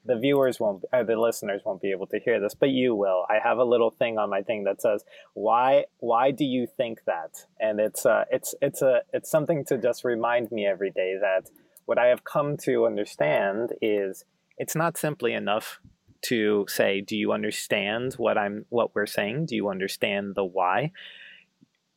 the 0.05 0.17
viewers 0.17 0.59
won't 0.59 0.83
or 0.91 1.03
the 1.03 1.15
listeners 1.15 1.61
won't 1.65 1.81
be 1.81 1.91
able 1.91 2.07
to 2.07 2.19
hear 2.19 2.39
this 2.39 2.53
but 2.53 2.69
you 2.69 2.95
will. 2.95 3.25
I 3.29 3.39
have 3.43 3.57
a 3.57 3.63
little 3.63 3.91
thing 3.91 4.17
on 4.17 4.29
my 4.29 4.41
thing 4.41 4.63
that 4.65 4.81
says 4.81 5.03
why 5.33 5.85
why 5.99 6.31
do 6.31 6.45
you 6.45 6.67
think 6.67 6.99
that? 7.05 7.45
And 7.59 7.79
it's 7.79 8.05
uh 8.05 8.25
it's 8.31 8.55
it's 8.61 8.81
a 8.81 9.01
it's 9.13 9.29
something 9.29 9.65
to 9.65 9.77
just 9.77 10.03
remind 10.03 10.51
me 10.51 10.65
every 10.65 10.91
day 10.91 11.15
that 11.19 11.49
what 11.85 11.97
i 11.97 12.07
have 12.07 12.23
come 12.23 12.55
to 12.55 12.85
understand 12.85 13.71
is 13.81 14.23
it's 14.57 14.75
not 14.75 14.97
simply 14.97 15.33
enough 15.33 15.79
to 16.21 16.65
say 16.69 17.01
do 17.01 17.17
you 17.17 17.31
understand 17.33 18.13
what 18.13 18.37
i'm 18.37 18.65
what 18.69 18.95
we're 18.95 19.05
saying? 19.05 19.45
Do 19.47 19.55
you 19.55 19.69
understand 19.69 20.35
the 20.35 20.45
why? 20.45 20.91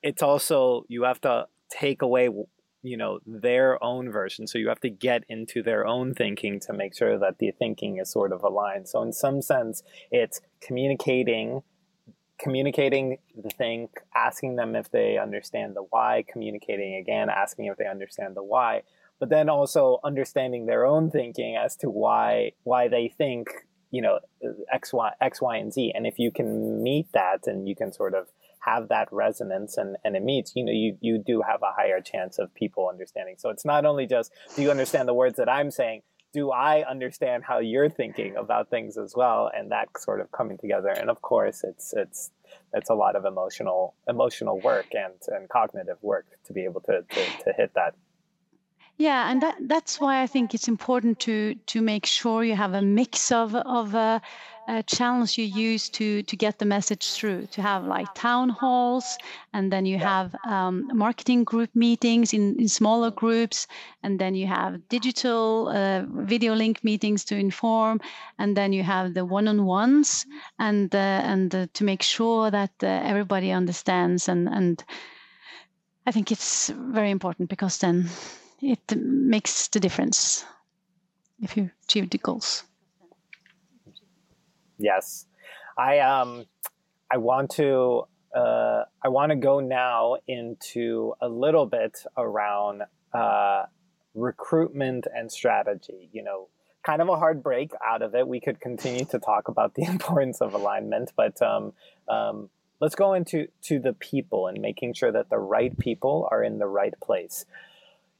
It's 0.02 0.22
also 0.22 0.84
you 0.88 1.04
have 1.04 1.20
to 1.22 1.46
take 1.70 2.02
away 2.02 2.28
you 2.82 2.96
know 2.96 3.20
their 3.26 3.82
own 3.82 4.10
version. 4.10 4.46
So 4.46 4.58
you 4.58 4.68
have 4.68 4.80
to 4.80 4.90
get 4.90 5.24
into 5.28 5.62
their 5.62 5.86
own 5.86 6.14
thinking 6.14 6.60
to 6.60 6.72
make 6.72 6.96
sure 6.96 7.18
that 7.18 7.38
the 7.38 7.50
thinking 7.52 7.98
is 7.98 8.10
sort 8.10 8.32
of 8.32 8.42
aligned. 8.42 8.88
So 8.88 9.02
in 9.02 9.12
some 9.12 9.42
sense 9.42 9.82
it's 10.10 10.40
communicating 10.60 11.62
communicating 12.38 13.16
the 13.34 13.48
thing 13.48 13.88
asking 14.14 14.56
them 14.56 14.76
if 14.76 14.90
they 14.90 15.16
understand 15.16 15.74
the 15.74 15.82
why 15.88 16.22
communicating 16.30 16.94
again 16.96 17.30
asking 17.30 17.64
if 17.64 17.78
they 17.78 17.86
understand 17.86 18.36
the 18.36 18.42
why 18.42 18.82
but 19.18 19.30
then 19.30 19.48
also 19.48 19.98
understanding 20.04 20.66
their 20.66 20.84
own 20.84 21.10
thinking 21.10 21.56
as 21.56 21.76
to 21.76 21.88
why 21.88 22.52
why 22.64 22.88
they 22.88 23.08
think 23.08 23.48
you 23.90 24.02
know 24.02 24.18
x 24.72 24.92
y 24.92 25.12
x 25.20 25.40
y 25.40 25.56
and 25.56 25.72
z. 25.72 25.92
And 25.94 26.06
if 26.06 26.18
you 26.18 26.30
can 26.30 26.82
meet 26.82 27.12
that 27.12 27.46
and 27.46 27.68
you 27.68 27.74
can 27.74 27.92
sort 27.92 28.14
of 28.14 28.28
have 28.66 28.88
that 28.88 29.08
resonance 29.12 29.76
and, 29.76 29.96
and 30.04 30.16
it 30.16 30.22
meets, 30.22 30.52
you 30.56 30.64
know, 30.64 30.72
you, 30.72 30.98
you 31.00 31.18
do 31.18 31.42
have 31.50 31.62
a 31.62 31.72
higher 31.72 32.00
chance 32.00 32.38
of 32.38 32.52
people 32.54 32.88
understanding. 32.88 33.36
So 33.38 33.50
it's 33.50 33.64
not 33.64 33.86
only 33.86 34.06
just, 34.06 34.32
do 34.54 34.62
you 34.62 34.70
understand 34.70 35.06
the 35.08 35.14
words 35.14 35.36
that 35.36 35.48
I'm 35.48 35.70
saying? 35.70 36.02
Do 36.32 36.50
I 36.50 36.84
understand 36.94 37.44
how 37.44 37.60
you're 37.60 37.88
thinking 37.88 38.36
about 38.36 38.68
things 38.68 38.98
as 38.98 39.14
well? 39.16 39.50
And 39.56 39.70
that 39.70 39.88
sort 39.98 40.20
of 40.20 40.30
coming 40.32 40.58
together. 40.58 40.88
And 40.88 41.08
of 41.08 41.22
course, 41.22 41.64
it's, 41.64 41.94
it's, 41.96 42.30
it's 42.74 42.90
a 42.90 42.94
lot 42.94 43.16
of 43.16 43.24
emotional, 43.24 43.94
emotional 44.08 44.60
work 44.60 44.88
and, 44.92 45.14
and 45.28 45.48
cognitive 45.48 45.98
work 46.02 46.26
to 46.46 46.52
be 46.52 46.64
able 46.64 46.82
to, 46.82 47.02
to, 47.02 47.22
to 47.44 47.52
hit 47.56 47.72
that 47.74 47.94
Yeah, 48.98 49.30
and 49.30 49.42
that, 49.42 49.56
that's 49.60 50.00
why 50.00 50.22
I 50.22 50.26
think 50.26 50.54
it's 50.54 50.68
important 50.68 51.20
to 51.20 51.54
to 51.72 51.82
make 51.82 52.06
sure 52.06 52.42
you 52.42 52.56
have 52.56 52.74
a 52.74 52.80
mix 52.80 53.30
of 53.30 53.54
of 53.54 53.94
uh, 53.94 54.20
uh, 54.68 54.82
channels 54.82 55.38
you 55.38 55.44
use 55.44 55.88
to 55.90 56.22
to 56.22 56.36
get 56.36 56.58
the 56.58 56.64
message 56.64 57.12
through. 57.12 57.46
To 57.52 57.62
have 57.62 57.84
like 57.84 58.12
town 58.14 58.48
halls, 58.48 59.18
and 59.52 59.72
then 59.72 59.86
you 59.86 59.98
have 59.98 60.34
um, 60.44 60.88
marketing 60.92 61.44
group 61.44 61.70
meetings 61.74 62.32
in 62.32 62.56
in 62.58 62.68
smaller 62.68 63.10
groups, 63.10 63.66
and 64.02 64.18
then 64.18 64.34
you 64.34 64.46
have 64.46 64.88
digital 64.88 65.68
uh, 65.68 66.02
video 66.26 66.54
link 66.54 66.82
meetings 66.82 67.24
to 67.24 67.36
inform, 67.36 68.00
and 68.38 68.56
then 68.56 68.72
you 68.72 68.82
have 68.82 69.14
the 69.14 69.24
one-on-ones, 69.24 70.26
and 70.58 70.94
uh, 70.94 71.20
and 71.32 71.54
uh, 71.54 71.66
to 71.72 71.84
make 71.84 72.02
sure 72.02 72.50
that 72.50 72.72
uh, 72.82 72.86
everybody 72.86 73.50
understands 73.52 74.28
and 74.28 74.48
and. 74.48 74.84
I 76.08 76.12
think 76.12 76.30
it's 76.30 76.70
very 76.92 77.10
important 77.10 77.48
because 77.48 77.78
then 77.78 78.08
it 78.62 78.96
makes 78.96 79.66
the 79.66 79.80
difference 79.80 80.44
if 81.42 81.56
you 81.56 81.70
achieve 81.82 82.10
the 82.10 82.18
goals. 82.18 82.65
Yes, 84.78 85.26
I 85.76 86.00
um, 86.00 86.46
I 87.10 87.18
want 87.18 87.50
to 87.52 88.04
uh, 88.34 88.84
I 89.02 89.08
want 89.08 89.30
to 89.30 89.36
go 89.36 89.60
now 89.60 90.16
into 90.26 91.14
a 91.20 91.28
little 91.28 91.66
bit 91.66 91.98
around 92.16 92.82
uh, 93.12 93.64
recruitment 94.14 95.06
and 95.14 95.30
strategy. 95.30 96.08
You 96.12 96.22
know, 96.22 96.48
kind 96.84 97.00
of 97.00 97.08
a 97.08 97.16
hard 97.16 97.42
break 97.42 97.72
out 97.86 98.02
of 98.02 98.14
it. 98.14 98.26
We 98.26 98.40
could 98.40 98.60
continue 98.60 99.04
to 99.06 99.18
talk 99.18 99.48
about 99.48 99.74
the 99.74 99.82
importance 99.88 100.40
of 100.40 100.54
alignment, 100.54 101.12
but 101.16 101.40
um, 101.42 101.72
um, 102.08 102.50
let's 102.80 102.94
go 102.94 103.14
into 103.14 103.48
to 103.62 103.78
the 103.78 103.92
people 103.92 104.46
and 104.46 104.60
making 104.60 104.94
sure 104.94 105.12
that 105.12 105.30
the 105.30 105.38
right 105.38 105.76
people 105.78 106.28
are 106.30 106.42
in 106.42 106.58
the 106.58 106.66
right 106.66 106.94
place 107.02 107.46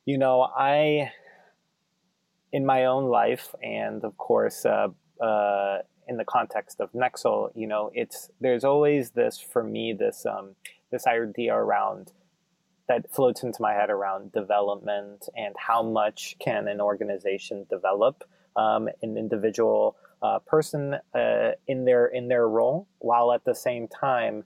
you 0.06 0.18
know, 0.18 0.40
I, 0.42 1.10
in 2.52 2.64
my 2.64 2.86
own 2.86 3.06
life, 3.06 3.54
and 3.62 4.02
of 4.04 4.16
course, 4.16 4.64
uh, 4.64 4.88
uh, 5.20 5.78
in 6.06 6.16
the 6.16 6.24
context 6.24 6.80
of 6.80 6.92
Nexl, 6.92 7.50
you 7.54 7.66
know, 7.66 7.90
it's 7.94 8.30
there's 8.40 8.64
always 8.64 9.10
this 9.10 9.38
for 9.40 9.62
me 9.62 9.92
this 9.92 10.26
um, 10.26 10.54
this 10.90 11.06
idea 11.06 11.54
around 11.54 12.12
that 12.88 13.10
floats 13.12 13.42
into 13.42 13.60
my 13.60 13.72
head 13.72 13.90
around 13.90 14.32
development 14.32 15.28
and 15.36 15.54
how 15.58 15.82
much 15.82 16.36
can 16.38 16.68
an 16.68 16.80
organization 16.80 17.66
develop 17.68 18.22
um, 18.54 18.88
an 19.02 19.16
individual 19.16 19.96
uh, 20.22 20.38
person 20.40 20.96
uh, 21.14 21.50
in 21.66 21.84
their 21.84 22.06
in 22.06 22.28
their 22.28 22.48
role, 22.48 22.86
while 22.98 23.32
at 23.32 23.44
the 23.44 23.54
same 23.54 23.88
time 23.88 24.44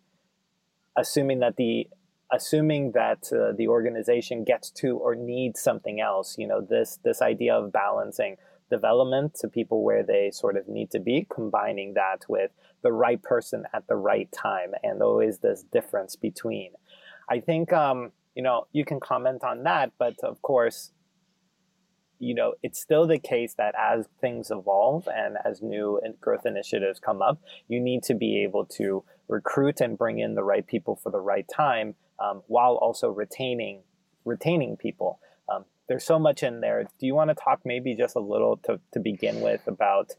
assuming 0.96 1.40
that 1.40 1.56
the 1.56 1.86
assuming 2.32 2.92
that 2.92 3.30
uh, 3.32 3.52
the 3.56 3.68
organization 3.68 4.44
gets 4.44 4.70
to 4.70 4.96
or 4.96 5.14
needs 5.14 5.60
something 5.60 6.00
else 6.00 6.36
you 6.38 6.46
know 6.46 6.60
this 6.60 6.98
this 7.02 7.20
idea 7.22 7.54
of 7.54 7.72
balancing 7.72 8.36
development 8.70 9.34
to 9.34 9.48
people 9.48 9.82
where 9.82 10.02
they 10.02 10.30
sort 10.32 10.56
of 10.56 10.68
need 10.68 10.90
to 10.90 11.00
be 11.00 11.26
combining 11.32 11.94
that 11.94 12.24
with 12.28 12.50
the 12.82 12.92
right 12.92 13.22
person 13.22 13.64
at 13.74 13.86
the 13.88 13.96
right 13.96 14.30
time 14.32 14.72
and 14.82 15.02
always 15.02 15.38
this 15.38 15.64
difference 15.72 16.16
between 16.16 16.72
i 17.28 17.40
think 17.40 17.72
um, 17.72 18.12
you 18.34 18.42
know 18.42 18.66
you 18.72 18.84
can 18.84 19.00
comment 19.00 19.42
on 19.44 19.64
that 19.64 19.92
but 19.98 20.14
of 20.22 20.40
course 20.42 20.92
you 22.18 22.34
know 22.34 22.54
it's 22.62 22.80
still 22.80 23.06
the 23.06 23.18
case 23.18 23.54
that 23.54 23.74
as 23.78 24.06
things 24.20 24.50
evolve 24.50 25.08
and 25.08 25.36
as 25.44 25.60
new 25.62 26.00
growth 26.20 26.46
initiatives 26.46 27.00
come 27.00 27.20
up 27.20 27.38
you 27.68 27.80
need 27.80 28.02
to 28.02 28.14
be 28.14 28.42
able 28.42 28.64
to 28.64 29.02
recruit 29.28 29.80
and 29.80 29.98
bring 29.98 30.18
in 30.18 30.34
the 30.34 30.44
right 30.44 30.66
people 30.66 30.96
for 30.96 31.10
the 31.10 31.20
right 31.20 31.46
time 31.48 31.94
um, 32.18 32.42
while 32.46 32.74
also 32.74 33.08
retaining 33.08 33.82
retaining 34.24 34.76
people. 34.76 35.20
Um, 35.52 35.64
there's 35.90 36.04
so 36.04 36.20
much 36.20 36.44
in 36.44 36.60
there. 36.60 36.84
Do 37.00 37.04
you 37.04 37.16
want 37.16 37.30
to 37.30 37.34
talk 37.34 37.62
maybe 37.64 37.96
just 37.96 38.14
a 38.14 38.20
little 38.20 38.58
to, 38.58 38.78
to 38.92 39.00
begin 39.00 39.40
with 39.40 39.60
about 39.66 40.12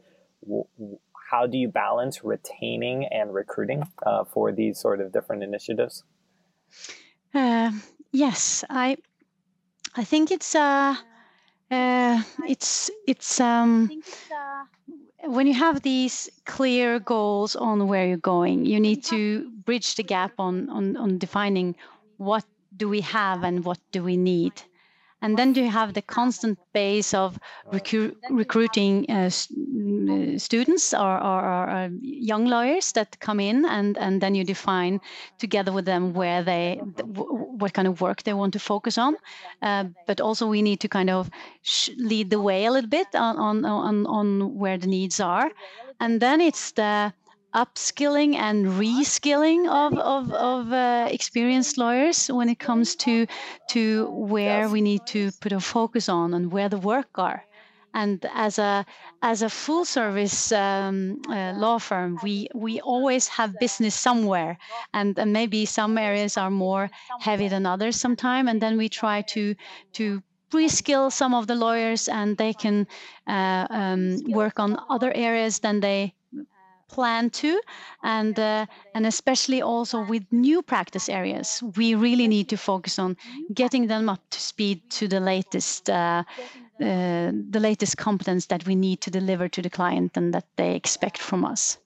w- 0.44 0.66
how 1.32 1.48
do 1.48 1.58
you 1.58 1.70
balance 1.70 2.26
retaining 2.26 3.06
and 3.06 3.34
recruiting 3.34 3.88
uh, 4.06 4.26
for 4.26 4.52
these 4.52 4.82
sort 4.82 5.00
of 5.00 5.14
different 5.14 5.44
initiatives? 5.44 6.04
Uh, 7.34 7.72
yes, 8.12 8.66
I 8.70 8.98
I 9.96 10.04
think 10.04 10.30
it's 10.30 10.56
uh, 10.56 10.96
uh 11.72 12.22
it's 12.46 12.92
it's 13.08 13.40
um 13.40 13.90
when 15.24 15.48
you 15.48 15.54
have 15.54 15.84
these 15.84 16.30
clear 16.46 17.00
goals 17.00 17.56
on 17.56 17.88
where 17.88 18.06
you're 18.06 18.18
going, 18.36 18.66
you 18.66 18.80
need 18.82 19.06
to 19.06 19.50
bridge 19.64 19.96
the 19.96 20.04
gap 20.04 20.34
on, 20.38 20.68
on, 20.70 20.98
on 20.98 21.18
defining 21.18 21.76
what 22.18 22.44
do 22.76 22.90
we 22.90 23.02
have 23.02 23.44
and 23.44 23.64
what 23.64 23.80
do 23.92 24.04
we 24.04 24.18
need 24.18 24.52
and 25.22 25.38
then 25.38 25.54
you 25.54 25.70
have 25.70 25.94
the 25.94 26.02
constant 26.02 26.58
base 26.74 27.14
of 27.14 27.38
recru- 27.72 28.16
recruiting 28.30 29.06
uh, 29.10 29.30
uh, 29.30 30.38
students 30.38 30.94
or, 30.94 31.18
or, 31.20 31.42
or, 31.46 31.70
uh, 31.70 31.90
young 32.02 32.46
lawyers 32.46 32.92
that 32.94 33.20
come 33.20 33.40
in 33.40 33.66
and, 33.66 33.98
and 33.98 34.20
then 34.22 34.34
you 34.34 34.44
define 34.44 35.00
together 35.38 35.72
with 35.72 35.86
them 35.86 36.14
where 36.14 36.44
they 36.44 36.82
what 37.06 37.74
kind 37.74 37.88
of 37.88 38.02
work 38.02 38.24
they 38.24 38.34
want 38.34 38.54
to 38.54 38.60
focus 38.60 38.98
on. 38.98 39.16
Uh, 39.62 39.86
but 40.08 40.20
also 40.20 40.48
we 40.48 40.62
need 40.62 40.80
to 40.80 40.88
kind 40.88 41.10
of 41.10 41.30
lead 41.98 42.30
the 42.30 42.42
way 42.42 42.66
a 42.66 42.72
little 42.72 42.90
bit 42.90 43.08
on, 43.14 43.38
on, 43.38 43.66
on, 43.66 44.06
on 44.08 44.58
where 44.58 44.78
the 44.78 44.88
needs 44.88 45.20
are. 45.20 45.52
And 46.00 46.20
then 46.20 46.42
it's 46.42 46.72
the 46.72 47.14
upskilling 47.54 48.36
and 48.36 48.66
reskilling 48.66 49.68
of, 49.68 49.98
of, 50.00 50.32
of 50.32 50.72
uh, 50.72 51.08
experienced 51.12 51.78
lawyers 51.78 52.28
when 52.28 52.50
it 52.50 52.60
comes 52.60 52.96
to 52.96 53.28
to 53.70 54.10
where 54.12 54.70
we 54.70 54.82
need 54.82 55.06
to 55.08 55.32
put 55.42 55.52
a 55.52 55.60
focus 55.60 56.08
on 56.08 56.34
and 56.34 56.52
where 56.52 56.70
the 56.70 56.78
work 56.78 57.10
are. 57.16 57.44
And 57.94 58.26
as 58.34 58.58
a 58.58 58.86
as 59.22 59.42
a 59.42 59.50
full 59.50 59.84
service 59.84 60.52
um, 60.54 61.22
uh, 61.30 61.54
law 61.58 61.78
firm 61.78 62.18
we 62.24 62.48
we 62.56 62.80
always 62.80 63.28
have 63.28 63.60
business 63.60 63.96
somewhere. 63.96 64.58
And, 64.94 65.20
and 65.20 65.34
maybe 65.34 65.66
some 65.66 65.98
areas 65.98 66.38
are 66.38 66.52
more 66.52 66.90
heavy 67.20 67.50
than 67.50 67.66
others 67.66 68.00
sometime 68.00 68.48
and 68.48 68.62
then 68.62 68.78
we 68.78 68.88
try 68.88 69.22
to 69.34 69.56
to 69.94 70.24
pre-skill 70.50 71.10
some 71.10 71.34
of 71.34 71.48
the 71.48 71.56
lawyers 71.56 72.08
and 72.08 72.38
they 72.38 72.54
can 72.54 72.88
uh, 73.28 73.68
um, 73.70 74.20
work 74.28 74.60
on 74.60 74.78
other 74.90 75.12
areas 75.16 75.60
than 75.60 75.80
they 75.80 76.14
plan 76.92 77.30
to 77.30 77.62
and 78.04 78.38
uh, 78.40 78.66
and 78.94 79.06
especially 79.06 79.62
also 79.62 80.06
with 80.06 80.24
new 80.32 80.62
practice 80.62 81.10
areas 81.10 81.64
we 81.78 81.96
really 81.96 82.28
need 82.28 82.48
to 82.50 82.58
focus 82.58 83.00
on 83.00 83.16
getting 83.54 83.88
them 83.88 84.10
up 84.10 84.22
to 84.30 84.40
speed 84.40 84.82
to 84.90 85.08
the 85.08 85.20
latest 85.20 85.90
uh, 85.90 86.24
uh, 86.82 87.32
the 87.50 87.60
latest 87.60 87.98
competence 87.98 88.48
that 88.48 88.66
we 88.66 88.76
need 88.76 89.02
to 89.02 89.12
deliver 89.12 89.48
to 89.48 89.62
the 89.62 89.70
client 89.70 90.18
and 90.18 90.34
that 90.34 90.46
they 90.56 90.76
expect 90.76 91.20
from 91.20 91.46
us. 91.46 91.78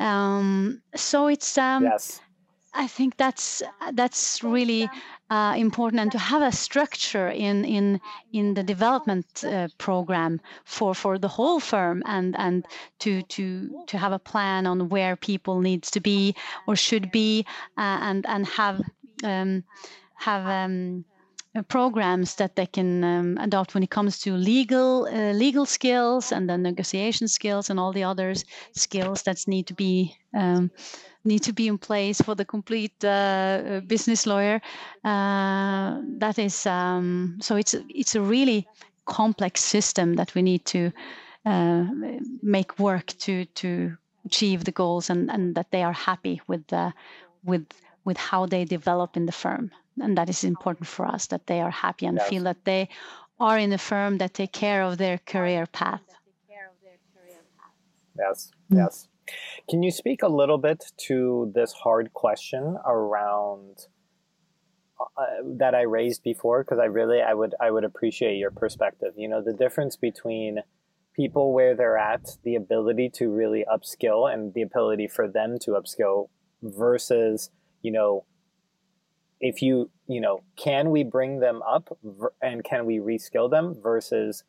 Um, 0.00 0.82
so 0.96 1.28
it's 1.28 1.56
um, 1.56 1.84
yes 1.84 2.20
I 2.78 2.86
think 2.86 3.16
that's 3.16 3.60
that's 3.92 4.42
really 4.44 4.88
uh, 5.30 5.54
important, 5.56 6.00
and 6.00 6.12
to 6.12 6.18
have 6.18 6.42
a 6.42 6.52
structure 6.52 7.28
in 7.28 7.64
in 7.64 8.00
in 8.32 8.54
the 8.54 8.62
development 8.62 9.44
uh, 9.44 9.68
program 9.78 10.40
for 10.64 10.94
for 10.94 11.18
the 11.18 11.28
whole 11.28 11.58
firm, 11.58 12.02
and 12.06 12.36
and 12.38 12.64
to 13.00 13.22
to 13.22 13.84
to 13.88 13.98
have 13.98 14.12
a 14.12 14.18
plan 14.20 14.66
on 14.66 14.88
where 14.88 15.16
people 15.16 15.60
needs 15.60 15.90
to 15.90 16.00
be 16.00 16.36
or 16.68 16.76
should 16.76 17.10
be, 17.10 17.44
uh, 17.76 17.98
and 18.00 18.24
and 18.26 18.46
have 18.46 18.80
um, 19.24 19.64
have. 20.14 20.46
Um, 20.46 21.04
programs 21.68 22.34
that 22.36 22.56
they 22.56 22.66
can 22.66 23.02
um, 23.04 23.38
adopt 23.40 23.74
when 23.74 23.82
it 23.82 23.90
comes 23.90 24.18
to 24.18 24.36
legal 24.36 25.06
uh, 25.06 25.32
legal 25.32 25.66
skills 25.66 26.32
and 26.32 26.48
then 26.48 26.62
negotiation 26.62 27.28
skills 27.28 27.70
and 27.70 27.80
all 27.80 27.92
the 27.92 28.04
other 28.04 28.34
skills 28.72 29.22
that 29.22 29.46
need 29.46 29.66
to 29.66 29.74
be 29.74 30.14
um, 30.34 30.70
need 31.24 31.42
to 31.42 31.52
be 31.52 31.66
in 31.66 31.78
place 31.78 32.20
for 32.20 32.34
the 32.34 32.44
complete 32.44 33.04
uh, 33.04 33.08
uh, 33.08 33.80
business 33.80 34.26
lawyer. 34.26 34.60
Uh, 35.04 36.00
that 36.18 36.38
is 36.38 36.66
um, 36.66 37.38
so 37.40 37.56
it's 37.56 37.74
it's 37.88 38.14
a 38.14 38.20
really 38.20 38.66
complex 39.06 39.62
system 39.62 40.14
that 40.16 40.34
we 40.34 40.42
need 40.42 40.64
to 40.64 40.92
uh, 41.46 41.84
make 42.42 42.78
work 42.78 43.06
to 43.18 43.44
to 43.46 43.96
achieve 44.24 44.64
the 44.64 44.72
goals 44.72 45.10
and, 45.10 45.30
and 45.30 45.54
that 45.54 45.70
they 45.70 45.82
are 45.82 45.94
happy 45.94 46.40
with 46.46 46.66
the 46.66 46.92
with 47.44 47.66
with 48.08 48.18
how 48.30 48.42
they 48.46 48.64
develop 48.64 49.10
in 49.18 49.26
the 49.26 49.38
firm 49.44 49.64
and 50.04 50.16
that 50.18 50.28
is 50.34 50.42
important 50.44 50.86
for 50.94 51.04
us 51.14 51.22
that 51.32 51.46
they 51.46 51.60
are 51.66 51.74
happy 51.86 52.06
and 52.06 52.18
yes. 52.18 52.28
feel 52.28 52.44
that 52.50 52.64
they 52.64 52.88
are 53.48 53.58
in 53.64 53.70
a 53.72 53.82
firm 53.90 54.18
that 54.18 54.32
take 54.40 54.52
care 54.52 54.82
of 54.88 54.98
their 54.98 55.18
career 55.32 55.64
path 55.80 56.06
yes 58.22 58.50
yes 58.80 59.08
can 59.68 59.82
you 59.82 59.90
speak 59.90 60.22
a 60.22 60.28
little 60.28 60.58
bit 60.58 60.84
to 61.08 61.52
this 61.54 61.72
hard 61.72 62.12
question 62.12 62.78
around 62.86 63.76
uh, 65.00 65.22
that 65.58 65.74
I 65.74 65.82
raised 65.82 66.22
before? 66.22 66.64
Because 66.64 66.78
I 66.78 66.86
really 66.86 67.20
I 67.20 67.34
would 67.34 67.54
I 67.60 67.70
would 67.70 67.84
appreciate 67.84 68.36
your 68.36 68.50
perspective. 68.50 69.12
You 69.16 69.28
know, 69.28 69.42
the 69.42 69.52
difference 69.52 69.96
between 69.96 70.58
people 71.14 71.52
where 71.52 71.76
they're 71.76 71.98
at, 71.98 72.38
the 72.44 72.54
ability 72.54 73.10
to 73.14 73.28
really 73.28 73.64
upskill, 73.70 74.32
and 74.32 74.54
the 74.54 74.62
ability 74.62 75.08
for 75.08 75.28
them 75.28 75.58
to 75.62 75.72
upskill, 75.72 76.28
versus 76.62 77.50
you 77.82 77.92
know, 77.92 78.24
if 79.40 79.62
you 79.62 79.90
you 80.06 80.20
know, 80.20 80.42
can 80.56 80.90
we 80.90 81.04
bring 81.04 81.40
them 81.40 81.62
up 81.62 81.96
and 82.42 82.64
can 82.64 82.86
we 82.86 82.98
reskill 82.98 83.50
them 83.50 83.76
versus 83.80 84.42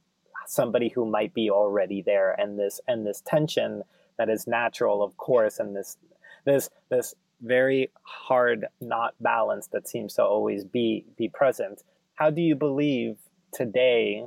somebody 0.48 0.90
who 0.90 1.06
might 1.06 1.34
be 1.34 1.50
already 1.50 2.02
there 2.02 2.32
and 2.40 2.58
this 2.58 2.80
and 2.88 3.06
this 3.06 3.22
tension 3.26 3.84
that 4.18 4.30
is 4.30 4.48
natural, 4.48 5.04
of 5.04 5.18
course, 5.18 5.60
and 5.60 5.76
this 5.76 5.98
this 6.46 6.70
this 6.90 7.14
very 7.42 7.90
hard 8.04 8.66
not 8.82 9.14
balance 9.22 9.68
that 9.68 9.88
seems 9.88 10.14
to 10.16 10.24
always 10.24 10.64
be 10.64 11.06
be 11.18 11.30
present. 11.30 11.84
How 12.16 12.30
do 12.30 12.42
you 12.42 12.56
believe 12.56 13.18
today, 13.54 14.26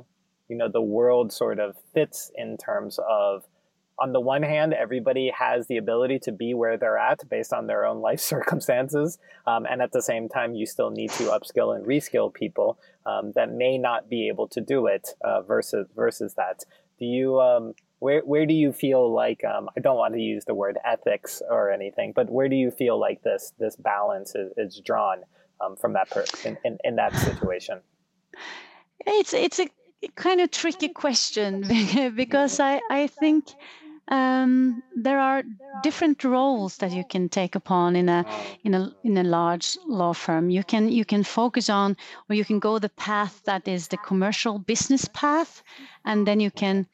you 0.49 0.55
know, 0.55 0.67
the 0.67 0.81
world 0.81 1.31
sort 1.31 1.59
of 1.59 1.75
fits 1.93 2.31
in 2.35 2.57
terms 2.57 2.99
of 3.07 3.43
on 3.99 4.11
the 4.11 4.19
one 4.19 4.43
hand, 4.43 4.73
everybody 4.73 5.31
has 5.37 5.67
the 5.67 5.77
ability 5.77 6.19
to 6.19 6.31
be 6.31 6.53
where 6.53 6.77
they're 6.77 6.97
at 6.97 7.27
based 7.29 7.53
on 7.53 7.67
their 7.67 7.85
own 7.85 8.01
life 8.01 8.19
circumstances. 8.33 9.17
Um, 9.45 9.65
and 9.69 9.81
at 9.81 9.91
the 9.91 10.01
same 10.01 10.29
time, 10.29 10.55
you 10.55 10.65
still 10.65 10.89
need 10.89 11.11
to 11.11 11.23
upskill 11.25 11.75
and 11.75 11.85
reskill 11.85 12.33
people 12.33 12.79
um, 13.05 13.31
that 13.35 13.51
may 13.51 13.77
not 13.77 14.09
be 14.09 14.27
able 14.27 14.47
to 14.49 14.61
do 14.61 14.87
it 14.87 15.09
uh, 15.21 15.41
versus, 15.41 15.87
versus 15.95 16.33
that. 16.35 16.63
Do 16.99 17.05
you, 17.05 17.39
um, 17.39 17.73
where, 17.99 18.21
where 18.21 18.45
do 18.45 18.53
you 18.53 18.71
feel 18.71 19.13
like, 19.13 19.43
um, 19.43 19.69
I 19.77 19.79
don't 19.79 19.97
want 19.97 20.13
to 20.15 20.19
use 20.19 20.45
the 20.45 20.53
word 20.53 20.77
ethics 20.85 21.41
or 21.49 21.71
anything, 21.71 22.13
but 22.15 22.29
where 22.29 22.49
do 22.49 22.55
you 22.55 22.71
feel 22.71 22.99
like 22.99 23.21
this, 23.23 23.53
this 23.59 23.75
balance 23.75 24.35
is, 24.35 24.51
is 24.57 24.81
drawn 24.83 25.19
um, 25.61 25.75
from 25.75 25.93
that 25.93 26.11
in, 26.43 26.57
in, 26.65 26.77
in 26.83 26.95
that 26.95 27.15
situation? 27.15 27.79
It's, 29.05 29.33
it's 29.33 29.59
a 29.59 29.67
kind 30.15 30.41
of 30.41 30.51
tricky 30.51 30.89
question 30.89 31.63
because 32.15 32.59
I, 32.59 32.81
I 32.89 33.07
think 33.07 33.47
um, 34.09 34.83
there 34.95 35.19
are 35.19 35.43
different 35.81 36.23
roles 36.23 36.77
that 36.77 36.91
you 36.91 37.03
can 37.03 37.29
take 37.29 37.55
upon 37.55 37.95
in 37.95 38.09
a 38.09 38.25
in 38.63 38.73
a 38.73 38.91
in 39.03 39.17
a 39.17 39.23
large 39.23 39.77
law 39.87 40.13
firm. 40.13 40.49
You 40.49 40.63
can 40.63 40.89
you 40.89 41.05
can 41.05 41.23
focus 41.23 41.69
on, 41.69 41.95
or 42.29 42.35
you 42.35 42.45
can 42.45 42.59
go 42.59 42.79
the 42.79 42.89
path 42.89 43.41
that 43.45 43.67
is 43.67 43.87
the 43.87 43.97
commercial 43.97 44.59
business 44.59 45.07
path, 45.13 45.63
and 46.05 46.27
then 46.27 46.39
you 46.39 46.51
can 46.51 46.85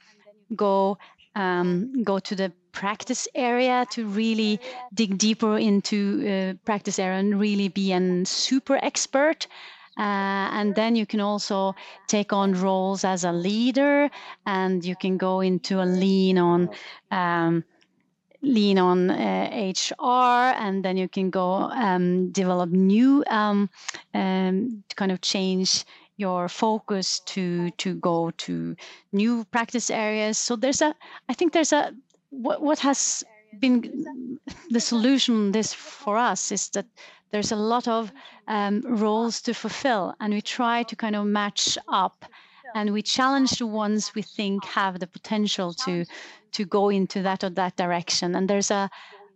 go 0.55 0.97
um, 1.35 2.03
go 2.03 2.19
to 2.19 2.35
the 2.35 2.51
practice 2.71 3.27
area 3.33 3.85
to 3.89 4.05
really 4.05 4.59
dig 4.93 5.17
deeper 5.17 5.57
into 5.57 5.97
uh, 6.27 6.53
practice 6.65 6.99
area 6.99 7.19
and 7.19 7.39
really 7.39 7.67
be 7.67 7.91
a 7.91 8.25
super 8.25 8.77
expert 8.83 9.47
uh, 9.97 10.49
and 10.53 10.75
then 10.75 10.95
you 10.95 11.05
can 11.05 11.19
also 11.19 11.75
take 12.07 12.33
on 12.33 12.53
roles 12.53 13.03
as 13.03 13.23
a 13.23 13.31
leader, 13.31 14.09
and 14.45 14.83
you 14.85 14.95
can 14.95 15.17
go 15.17 15.41
into 15.41 15.81
a 15.81 15.85
lean 15.85 16.37
on. 16.37 16.69
Um, 17.11 17.63
lean 18.41 18.77
on 18.77 19.09
uh, 19.09 19.49
HR, 19.51 20.55
and 20.55 20.85
then 20.85 20.95
you 20.95 21.09
can 21.09 21.29
go 21.29 21.63
um, 21.71 22.31
develop 22.31 22.69
new 22.69 23.21
um, 23.27 23.69
um, 24.13 24.81
kind 24.95 25.11
of 25.11 25.19
change 25.19 25.83
your 26.15 26.49
focus 26.49 27.19
to 27.21 27.69
to 27.71 27.95
go 27.95 28.31
to 28.31 28.75
new 29.11 29.43
practice 29.51 29.89
areas. 29.89 30.37
So 30.37 30.55
there's 30.55 30.81
a, 30.81 30.95
I 31.27 31.33
think 31.33 31.53
there's 31.53 31.73
a 31.73 31.93
what 32.29 32.61
what 32.61 32.79
has 32.79 33.23
been 33.59 34.37
the 34.69 34.79
solution 34.79 35.51
this 35.51 35.73
for 35.73 36.17
us 36.17 36.51
is 36.51 36.69
that 36.69 36.85
there's 37.31 37.51
a 37.51 37.55
lot 37.55 37.87
of 37.87 38.11
um, 38.47 38.81
roles 38.81 39.41
to 39.41 39.53
fulfill, 39.53 40.15
and 40.19 40.33
we 40.33 40.41
try 40.41 40.83
to 40.83 40.95
kind 40.95 41.15
of 41.15 41.25
match 41.25 41.77
up, 41.87 42.25
and 42.75 42.93
we 42.93 43.01
challenge 43.01 43.57
the 43.57 43.67
ones 43.67 44.15
we 44.15 44.21
think 44.21 44.65
have 44.65 44.99
the 44.99 45.07
potential 45.07 45.73
to 45.73 46.05
to 46.51 46.65
go 46.65 46.89
into 46.89 47.21
that 47.21 47.43
or 47.43 47.49
that 47.51 47.75
direction. 47.75 48.35
And 48.35 48.49
there's 48.49 48.71
a 48.71 48.89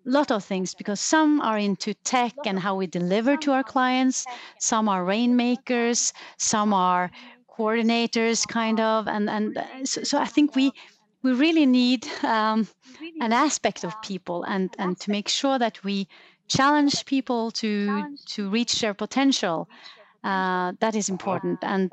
lot 0.05 0.31
of 0.31 0.43
things 0.43 0.73
because 0.75 0.99
some 0.99 1.39
are 1.41 1.57
into 1.57 1.93
tech 1.93 2.33
and 2.45 2.59
how 2.59 2.75
we 2.75 2.87
deliver 2.87 3.37
to 3.37 3.51
our 3.51 3.63
clients, 3.63 4.25
some 4.59 4.89
are 4.89 5.05
rainmakers, 5.05 6.13
some 6.37 6.73
are 6.73 7.11
coordinators, 7.57 8.47
kind 8.47 8.79
of, 8.79 9.07
and 9.07 9.29
and 9.29 9.57
uh, 9.57 9.65
so, 9.83 10.03
so 10.03 10.17
I 10.17 10.25
think 10.25 10.55
we 10.55 10.71
we 11.21 11.33
really 11.33 11.65
need 11.65 12.07
um, 12.23 12.67
an 13.21 13.31
aspect 13.33 13.83
of 13.83 14.01
people 14.01 14.43
and 14.43 14.75
and 14.77 14.99
to 14.99 15.11
make 15.11 15.29
sure 15.29 15.59
that 15.59 15.83
we 15.83 16.07
challenge 16.57 17.05
people 17.05 17.51
to 17.51 17.71
to 18.35 18.49
reach 18.49 18.73
their 18.81 18.93
potential. 18.93 19.67
Uh, 20.23 20.73
that 20.79 20.95
is 20.95 21.09
important, 21.09 21.59
and 21.63 21.91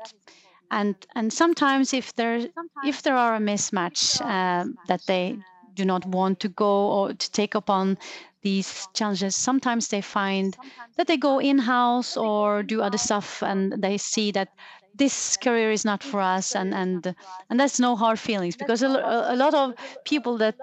and 0.71 0.95
and 1.15 1.33
sometimes 1.33 1.93
if 1.93 2.15
there 2.15 2.47
if 2.81 3.01
there 3.03 3.15
are 3.15 3.35
a 3.35 3.39
mismatch 3.39 4.21
uh, 4.21 4.65
that 4.87 5.01
they 5.07 5.37
do 5.73 5.85
not 5.85 6.05
want 6.05 6.39
to 6.39 6.49
go 6.49 6.91
or 6.91 7.13
to 7.13 7.31
take 7.31 7.55
upon 7.55 7.97
these 8.41 8.87
challenges 8.93 9.35
sometimes 9.35 9.87
they 9.89 10.01
find 10.01 10.57
that 10.97 11.07
they 11.07 11.17
go 11.17 11.39
in 11.39 11.59
house 11.59 12.17
or 12.17 12.63
do 12.63 12.81
other 12.81 12.97
stuff 12.97 13.43
and 13.43 13.73
they 13.83 13.97
see 13.97 14.31
that 14.31 14.49
this 14.95 15.37
career 15.37 15.71
is 15.71 15.85
not 15.85 16.03
for 16.03 16.21
us 16.21 16.55
and 16.55 16.73
and 16.73 17.15
and 17.49 17.59
that's 17.59 17.79
no 17.79 17.95
hard 17.95 18.19
feelings 18.19 18.55
because 18.55 18.81
a, 18.83 18.87
a 18.89 19.35
lot 19.35 19.53
of 19.53 19.73
people 20.05 20.37
that 20.37 20.55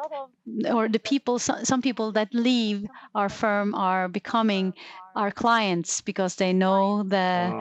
or 0.72 0.88
the 0.88 0.98
people 0.98 1.38
some 1.38 1.82
people 1.82 2.12
that 2.12 2.32
leave 2.34 2.86
our 3.14 3.28
firm 3.28 3.74
are 3.74 4.08
becoming 4.08 4.74
our 5.14 5.30
clients 5.30 6.00
because 6.00 6.36
they 6.36 6.52
know 6.52 7.02
the 7.02 7.54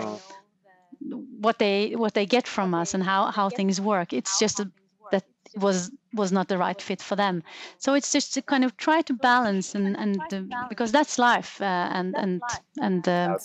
what 1.39 1.59
they 1.59 1.95
what 1.95 2.13
they 2.13 2.25
get 2.25 2.47
from 2.47 2.73
us 2.73 2.93
and 2.93 3.03
how 3.03 3.31
how 3.31 3.49
things 3.49 3.79
work. 3.79 4.13
It's 4.13 4.37
just 4.39 4.59
a, 4.59 4.71
that 5.11 5.23
was 5.55 5.91
was 6.13 6.31
not 6.31 6.47
the 6.47 6.57
right 6.57 6.81
fit 6.81 7.01
for 7.01 7.15
them. 7.15 7.43
So 7.77 7.93
it's 7.93 8.11
just 8.11 8.33
to 8.33 8.41
kind 8.41 8.63
of 8.63 8.75
try 8.77 9.01
to 9.01 9.13
balance 9.13 9.75
and 9.75 9.95
and 9.97 10.21
uh, 10.33 10.41
because 10.69 10.91
that's 10.91 11.17
life 11.17 11.61
uh, 11.61 11.89
and 11.93 12.17
and 12.17 12.41
and 12.79 13.07
uh, 13.07 13.35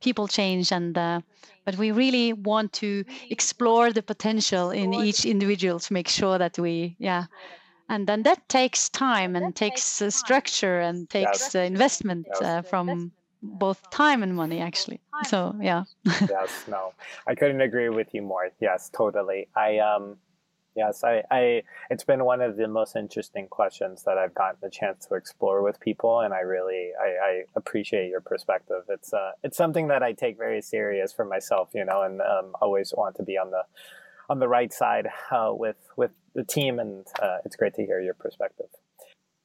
people 0.00 0.26
change 0.28 0.72
and 0.72 0.96
uh, 0.96 1.20
but 1.64 1.76
we 1.76 1.90
really 1.90 2.32
want 2.32 2.72
to 2.74 3.04
explore 3.30 3.92
the 3.92 4.02
potential 4.02 4.70
in 4.70 4.92
each 4.94 5.24
individual 5.24 5.78
to 5.80 5.92
make 5.92 6.08
sure 6.08 6.38
that 6.38 6.58
we 6.58 6.96
yeah. 6.98 7.26
And 7.88 8.06
then 8.06 8.22
that 8.22 8.48
takes 8.48 8.88
time 8.88 9.36
and 9.36 9.54
takes 9.54 10.00
uh, 10.00 10.10
structure 10.10 10.80
and 10.80 11.10
takes 11.10 11.54
uh, 11.54 11.58
investment 11.58 12.26
uh, 12.40 12.62
from 12.62 13.12
both 13.42 13.90
time 13.90 14.22
and 14.22 14.34
money 14.34 14.60
actually. 14.60 15.00
So 15.24 15.54
yeah. 15.60 15.84
Yes 16.28 16.64
no 16.68 16.92
i 17.26 17.34
couldn't 17.34 17.60
agree 17.60 17.88
with 17.88 18.14
you 18.14 18.22
more. 18.22 18.50
Yes 18.60 18.90
totally. 18.90 19.48
I 19.56 19.78
um 19.78 20.16
Yes, 20.74 21.04
I, 21.04 21.22
I, 21.30 21.62
it's 21.90 22.04
been 22.04 22.24
one 22.24 22.40
of 22.40 22.56
the 22.56 22.66
most 22.66 22.96
interesting 22.96 23.46
questions 23.48 24.04
that 24.04 24.16
I've 24.16 24.34
gotten 24.34 24.56
the 24.62 24.70
chance 24.70 25.04
to 25.06 25.16
explore 25.16 25.62
with 25.62 25.78
people, 25.80 26.20
and 26.20 26.32
I 26.32 26.40
really, 26.40 26.92
I, 26.98 27.08
I 27.28 27.42
appreciate 27.54 28.08
your 28.08 28.22
perspective. 28.22 28.84
It's, 28.88 29.12
uh, 29.12 29.32
it's 29.42 29.56
something 29.56 29.88
that 29.88 30.02
I 30.02 30.12
take 30.12 30.38
very 30.38 30.62
serious 30.62 31.12
for 31.12 31.26
myself, 31.26 31.70
you 31.74 31.84
know, 31.84 32.02
and 32.02 32.22
um, 32.22 32.52
always 32.62 32.94
want 32.96 33.16
to 33.16 33.22
be 33.22 33.36
on 33.36 33.50
the, 33.50 33.64
on 34.30 34.38
the 34.38 34.48
right 34.48 34.72
side 34.72 35.08
uh, 35.30 35.50
with, 35.52 35.76
with 35.96 36.12
the 36.34 36.44
team, 36.44 36.78
and 36.78 37.06
uh, 37.20 37.38
it's 37.44 37.56
great 37.56 37.74
to 37.74 37.84
hear 37.84 38.00
your 38.00 38.14
perspective. 38.14 38.68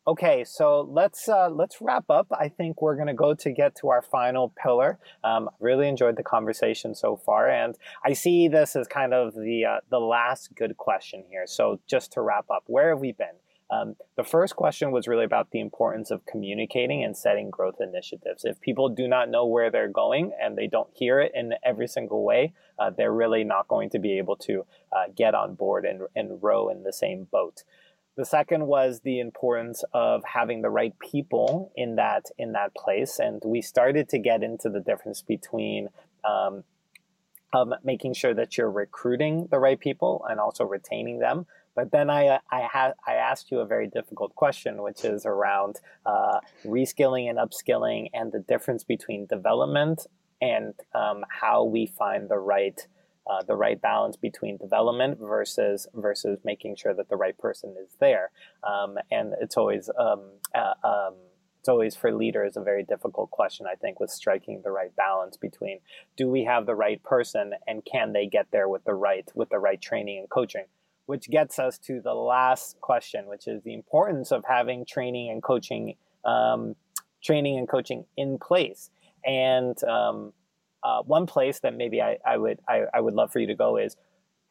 Okay, 0.07 0.45
so 0.45 0.87
let's 0.89 1.27
uh, 1.27 1.49
let's 1.49 1.81
wrap 1.81 2.09
up. 2.09 2.27
I 2.31 2.47
think 2.47 2.81
we're 2.81 2.95
going 2.95 3.09
to 3.09 3.13
go 3.13 3.33
to 3.33 3.51
get 3.51 3.75
to 3.81 3.89
our 3.89 4.01
final 4.01 4.53
pillar. 4.63 4.99
Um, 5.21 5.49
really 5.59 5.89
enjoyed 5.89 6.15
the 6.15 6.23
conversation 6.23 6.95
so 6.95 7.17
far, 7.17 7.49
and 7.49 7.77
I 8.05 8.13
see 8.13 8.47
this 8.47 8.77
as 8.77 8.87
kind 8.87 9.13
of 9.13 9.33
the 9.35 9.65
uh, 9.65 9.79
the 9.89 9.99
last 9.99 10.55
good 10.55 10.77
question 10.77 11.25
here. 11.29 11.45
So 11.45 11.81
just 11.87 12.13
to 12.13 12.21
wrap 12.21 12.45
up, 12.49 12.63
where 12.67 12.91
have 12.91 12.99
we 12.99 13.11
been? 13.11 13.35
Um, 13.69 13.95
the 14.15 14.23
first 14.23 14.55
question 14.55 14.91
was 14.91 15.09
really 15.09 15.25
about 15.25 15.51
the 15.51 15.59
importance 15.59 16.09
of 16.09 16.25
communicating 16.25 17.03
and 17.03 17.17
setting 17.17 17.49
growth 17.49 17.81
initiatives. 17.81 18.45
If 18.45 18.61
people 18.61 18.87
do 18.87 19.09
not 19.09 19.29
know 19.29 19.45
where 19.45 19.69
they're 19.69 19.89
going 19.89 20.31
and 20.41 20.57
they 20.57 20.67
don't 20.67 20.89
hear 20.93 21.19
it 21.19 21.33
in 21.35 21.53
every 21.65 21.87
single 21.87 22.23
way, 22.23 22.53
uh, 22.79 22.91
they're 22.91 23.11
really 23.11 23.43
not 23.43 23.67
going 23.67 23.89
to 23.89 23.99
be 23.99 24.17
able 24.19 24.37
to 24.37 24.65
uh, 24.93 25.11
get 25.15 25.35
on 25.35 25.55
board 25.55 25.83
and, 25.85 26.03
and 26.15 26.41
row 26.41 26.69
in 26.69 26.83
the 26.83 26.93
same 26.93 27.27
boat. 27.29 27.63
The 28.17 28.25
second 28.25 28.65
was 28.65 29.01
the 29.01 29.19
importance 29.19 29.83
of 29.93 30.23
having 30.25 30.63
the 30.63 30.71
right 30.71 30.97
people 30.99 31.71
in 31.75 31.97
that 31.97 32.25
in 32.39 32.53
that 32.53 32.73
place, 32.73 33.19
and 33.19 33.39
we 33.45 33.61
started 33.61 34.09
to 34.09 34.17
get 34.17 34.41
into 34.41 34.69
the 34.69 34.79
difference 34.79 35.21
between 35.21 35.89
um, 36.25 36.63
um, 37.53 37.75
making 37.83 38.15
sure 38.15 38.33
that 38.33 38.57
you're 38.57 38.71
recruiting 38.71 39.47
the 39.51 39.59
right 39.59 39.79
people 39.79 40.25
and 40.27 40.39
also 40.39 40.63
retaining 40.63 41.19
them. 41.19 41.45
But 41.75 41.91
then 41.91 42.09
I 42.09 42.39
I 42.51 42.67
had 42.73 42.93
I 43.05 43.13
asked 43.13 43.51
you 43.51 43.59
a 43.59 43.67
very 43.67 43.87
difficult 43.87 44.33
question, 44.33 44.81
which 44.81 45.05
is 45.05 45.23
around 45.23 45.75
uh, 46.03 46.39
reskilling 46.65 47.29
and 47.29 47.37
upskilling 47.37 48.09
and 48.15 48.31
the 48.31 48.39
difference 48.39 48.83
between 48.83 49.27
development 49.27 50.07
and 50.41 50.73
um, 50.95 51.23
how 51.29 51.63
we 51.63 51.85
find 51.85 52.29
the 52.29 52.39
right 52.39 52.87
uh, 53.29 53.43
the 53.43 53.55
right 53.55 53.81
balance 53.81 54.15
between 54.15 54.57
development 54.57 55.19
versus 55.19 55.87
versus 55.93 56.39
making 56.43 56.75
sure 56.75 56.93
that 56.93 57.09
the 57.09 57.15
right 57.15 57.37
person 57.37 57.75
is 57.81 57.95
there. 57.99 58.31
Um, 58.63 58.97
and 59.11 59.33
it's 59.41 59.57
always 59.57 59.89
um, 59.99 60.21
uh, 60.55 60.73
um, 60.87 61.15
it's 61.59 61.69
always 61.69 61.95
for 61.97 62.13
leaders 62.13 62.55
a 62.55 62.61
very 62.61 62.83
difficult 62.83 63.29
question. 63.29 63.65
I 63.69 63.75
think 63.75 63.99
with 63.99 64.09
striking 64.09 64.61
the 64.63 64.71
right 64.71 64.95
balance 64.95 65.35
between 65.35 65.79
do 66.15 66.29
we 66.29 66.45
have 66.45 66.65
the 66.65 66.75
right 66.75 67.03
person 67.03 67.53
and 67.67 67.83
can 67.83 68.13
they 68.13 68.25
get 68.25 68.47
there 68.51 68.69
with 68.69 68.85
the 68.85 68.93
right 68.93 69.29
with 69.35 69.49
the 69.49 69.59
right 69.59 69.81
training 69.81 70.19
and 70.19 70.29
coaching. 70.29 70.65
Which 71.07 71.29
gets 71.29 71.57
us 71.57 71.77
to 71.79 72.01
the 72.01 72.13
last 72.13 72.81
question, 72.81 73.27
which 73.27 73.47
is 73.47 73.63
the 73.63 73.73
importance 73.73 74.31
of 74.31 74.43
having 74.45 74.85
training 74.85 75.29
and 75.29 75.41
coaching, 75.41 75.95
um, 76.25 76.75
training 77.23 77.57
and 77.57 77.67
coaching 77.67 78.03
in 78.17 78.37
place. 78.37 78.89
And 79.25 79.81
um, 79.85 80.33
uh, 80.87 81.01
one 81.03 81.25
place 81.25 81.59
that 81.59 81.75
maybe 81.75 82.01
I, 82.01 82.17
I 82.25 82.37
would 82.37 82.59
I, 82.67 82.83
I 82.93 83.01
would 83.01 83.13
love 83.13 83.31
for 83.31 83.39
you 83.39 83.47
to 83.47 83.55
go 83.55 83.77
is 83.77 83.97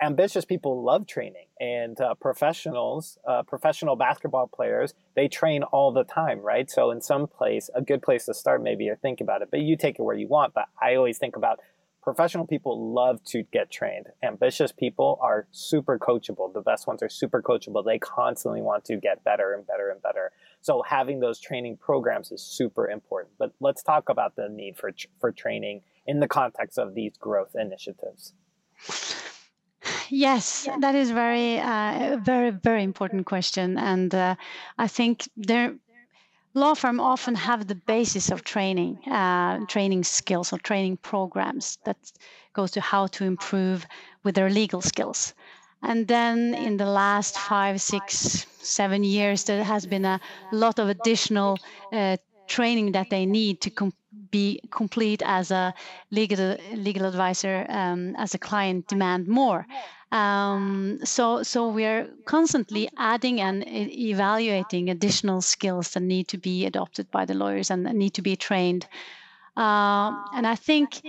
ambitious 0.02 0.44
people 0.44 0.82
love 0.82 1.06
training 1.06 1.46
and 1.58 1.98
uh, 1.98 2.14
professionals 2.14 3.16
uh, 3.26 3.42
professional 3.42 3.96
basketball 3.96 4.46
players 4.46 4.92
they 5.14 5.28
train 5.28 5.62
all 5.62 5.92
the 5.92 6.04
time 6.04 6.40
right? 6.40 6.70
So 6.70 6.90
in 6.90 7.00
some 7.00 7.26
place 7.26 7.70
a 7.74 7.80
good 7.80 8.02
place 8.02 8.26
to 8.26 8.34
start 8.34 8.62
maybe 8.62 8.88
or 8.90 8.96
think 8.96 9.22
about 9.22 9.40
it 9.40 9.48
but 9.50 9.60
you 9.60 9.76
take 9.76 9.98
it 9.98 10.02
where 10.02 10.16
you 10.16 10.28
want 10.28 10.52
but 10.52 10.66
i 10.80 10.94
always 10.94 11.16
think 11.16 11.36
about 11.36 11.58
professional 12.06 12.46
people 12.46 12.94
love 12.94 13.20
to 13.24 13.42
get 13.52 13.68
trained. 13.68 14.06
Ambitious 14.22 14.70
people 14.70 15.18
are 15.20 15.48
super 15.50 15.98
coachable. 15.98 16.54
The 16.54 16.60
best 16.60 16.86
ones 16.86 17.02
are 17.02 17.08
super 17.08 17.42
coachable. 17.42 17.84
They 17.84 17.98
constantly 17.98 18.62
want 18.62 18.84
to 18.84 18.96
get 18.96 19.24
better 19.24 19.54
and 19.54 19.66
better 19.66 19.90
and 19.90 20.00
better. 20.00 20.30
So 20.60 20.82
having 20.82 21.18
those 21.18 21.40
training 21.40 21.78
programs 21.78 22.30
is 22.30 22.40
super 22.42 22.88
important. 22.88 23.34
But 23.40 23.54
let's 23.58 23.82
talk 23.82 24.08
about 24.08 24.36
the 24.36 24.48
need 24.48 24.76
for 24.76 24.92
for 25.20 25.32
training 25.32 25.82
in 26.06 26.20
the 26.20 26.28
context 26.28 26.78
of 26.78 26.94
these 26.94 27.16
growth 27.16 27.54
initiatives? 27.54 28.32
Yes, 30.08 30.68
that 30.80 30.94
is 30.94 31.10
very, 31.10 31.58
uh, 31.58 32.18
very, 32.22 32.50
very 32.50 32.82
important 32.82 33.26
question, 33.26 33.78
and 33.78 34.14
uh, 34.14 34.36
I 34.78 34.88
think 34.88 35.28
there 35.36 35.74
law 36.54 36.74
firm 36.74 36.98
often 37.00 37.34
have 37.34 37.66
the 37.66 37.74
basis 37.74 38.30
of 38.30 38.42
training, 38.42 38.98
uh, 39.06 39.60
training 39.66 40.04
skills 40.04 40.52
or 40.52 40.58
training 40.58 40.96
programs 40.96 41.78
that 41.84 41.98
goes 42.54 42.70
to 42.72 42.80
how 42.80 43.06
to 43.08 43.24
improve 43.24 43.86
with 44.24 44.34
their 44.34 44.50
legal 44.50 44.80
skills. 44.80 45.34
And 45.82 46.08
then 46.08 46.54
in 46.54 46.78
the 46.78 46.86
last 46.86 47.38
five, 47.38 47.80
six, 47.80 48.46
seven 48.58 49.04
years, 49.04 49.44
there 49.44 49.62
has 49.62 49.86
been 49.86 50.06
a 50.06 50.20
lot 50.50 50.78
of 50.78 50.88
additional 50.88 51.58
uh, 51.92 52.16
training 52.46 52.92
that 52.92 53.10
they 53.10 53.26
need 53.26 53.60
to 53.62 53.70
com- 53.70 53.92
be 54.30 54.60
complete 54.70 55.22
as 55.24 55.50
a 55.50 55.74
legal 56.10 56.56
legal 56.74 57.06
advisor 57.06 57.66
um, 57.68 58.14
as 58.16 58.34
a 58.34 58.38
client 58.38 58.86
demand 58.88 59.28
more. 59.28 59.66
Um, 60.12 60.98
so 61.04 61.42
so 61.42 61.68
we're 61.68 62.08
constantly 62.24 62.88
adding 62.96 63.40
and 63.40 63.64
evaluating 63.66 64.88
additional 64.88 65.40
skills 65.42 65.90
that 65.90 66.02
need 66.02 66.28
to 66.28 66.38
be 66.38 66.66
adopted 66.66 67.10
by 67.10 67.24
the 67.24 67.34
lawyers 67.34 67.70
and 67.70 67.84
need 67.84 68.14
to 68.14 68.22
be 68.22 68.36
trained. 68.36 68.86
Uh, 69.56 70.12
and 70.34 70.46
I 70.46 70.54
think 70.54 71.02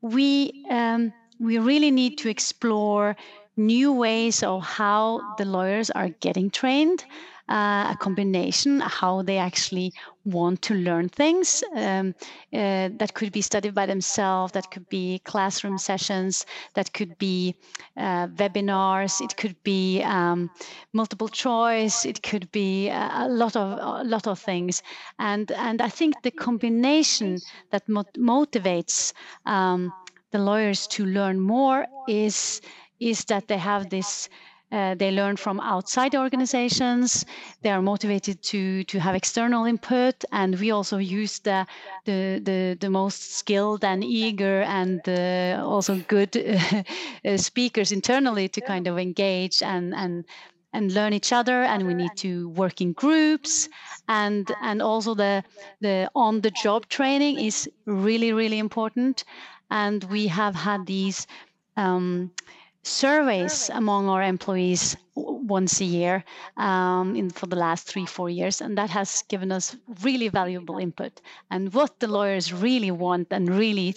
we 0.00 0.64
um, 0.70 1.12
we 1.40 1.58
really 1.58 1.90
need 1.90 2.18
to 2.18 2.28
explore 2.28 3.16
new 3.56 3.92
ways 3.92 4.42
of 4.42 4.62
how 4.62 5.20
the 5.38 5.44
lawyers 5.44 5.90
are 5.90 6.08
getting 6.20 6.50
trained 6.50 7.04
uh, 7.48 7.92
a 7.92 7.96
combination 8.00 8.80
how 8.80 9.22
they 9.22 9.38
actually 9.38 9.92
want 10.24 10.62
to 10.62 10.74
learn 10.74 11.08
things 11.08 11.62
um, 11.74 12.14
uh, 12.52 12.88
that 12.98 13.14
could 13.14 13.32
be 13.32 13.40
studied 13.42 13.74
by 13.74 13.86
themselves 13.86 14.52
that 14.52 14.70
could 14.70 14.88
be 14.88 15.20
classroom 15.24 15.78
sessions 15.78 16.44
that 16.74 16.92
could 16.92 17.16
be 17.18 17.54
uh, 17.96 18.26
webinars 18.28 19.20
it 19.20 19.36
could 19.36 19.56
be 19.64 20.02
um, 20.02 20.50
multiple 20.92 21.28
choice 21.28 22.04
it 22.04 22.22
could 22.22 22.50
be 22.52 22.88
a 22.88 23.26
lot 23.28 23.56
of 23.56 23.78
a 23.80 24.04
lot 24.04 24.26
of 24.26 24.38
things. 24.38 24.82
And 25.18 25.50
and 25.52 25.80
i 25.80 25.88
think 25.88 26.22
the 26.22 26.30
combination 26.30 27.42
that 27.70 27.88
mo- 27.88 28.04
motivates 28.16 29.12
um, 29.46 29.92
the 30.30 30.38
lawyers 30.38 30.86
to 30.88 31.04
learn 31.04 31.40
more 31.40 31.86
is 32.06 32.60
is 33.00 33.24
that 33.26 33.48
they 33.48 33.58
have 33.58 33.88
this 33.90 34.28
uh, 34.74 34.94
they 34.96 35.12
learn 35.12 35.36
from 35.36 35.60
outside 35.60 36.16
organizations. 36.16 37.24
They 37.62 37.70
are 37.70 37.80
motivated 37.80 38.42
to 38.50 38.82
to 38.84 38.98
have 38.98 39.14
external 39.14 39.66
input, 39.66 40.24
and 40.32 40.58
we 40.58 40.72
also 40.72 40.98
use 40.98 41.38
the 41.38 41.64
the 42.04 42.40
the, 42.42 42.76
the 42.80 42.90
most 42.90 43.36
skilled 43.36 43.84
and 43.84 44.02
eager 44.02 44.62
and 44.62 45.00
uh, 45.08 45.62
also 45.64 46.00
good 46.08 46.36
uh, 47.24 47.36
speakers 47.36 47.92
internally 47.92 48.48
to 48.48 48.60
kind 48.60 48.88
of 48.88 48.98
engage 48.98 49.62
and 49.62 49.94
and 49.94 50.24
and 50.72 50.92
learn 50.92 51.12
each 51.12 51.32
other. 51.32 51.62
And 51.62 51.86
we 51.86 51.94
need 51.94 52.16
to 52.16 52.48
work 52.48 52.80
in 52.80 52.94
groups. 52.94 53.68
And 54.08 54.50
and 54.60 54.82
also 54.82 55.14
the 55.14 55.44
the 55.80 56.10
on 56.16 56.40
the 56.40 56.50
job 56.50 56.88
training 56.88 57.38
is 57.38 57.70
really 57.86 58.32
really 58.32 58.58
important. 58.58 59.24
And 59.70 60.02
we 60.04 60.26
have 60.26 60.56
had 60.56 60.86
these 60.86 61.28
um, 61.76 62.32
surveys 62.84 63.70
among 63.70 64.08
our 64.08 64.22
employees 64.22 64.96
once 65.14 65.80
a 65.80 65.84
year 65.84 66.24
um, 66.56 67.16
in, 67.16 67.30
for 67.30 67.46
the 67.46 67.56
last 67.56 67.86
three, 67.86 68.06
four 68.06 68.30
years, 68.30 68.60
and 68.60 68.78
that 68.78 68.90
has 68.90 69.24
given 69.28 69.50
us 69.50 69.76
really 70.02 70.28
valuable 70.28 70.78
input. 70.78 71.20
And 71.50 71.72
what 71.72 72.00
the 72.00 72.08
lawyers 72.08 72.52
really 72.52 72.90
want 72.90 73.28
and 73.30 73.48
really 73.48 73.94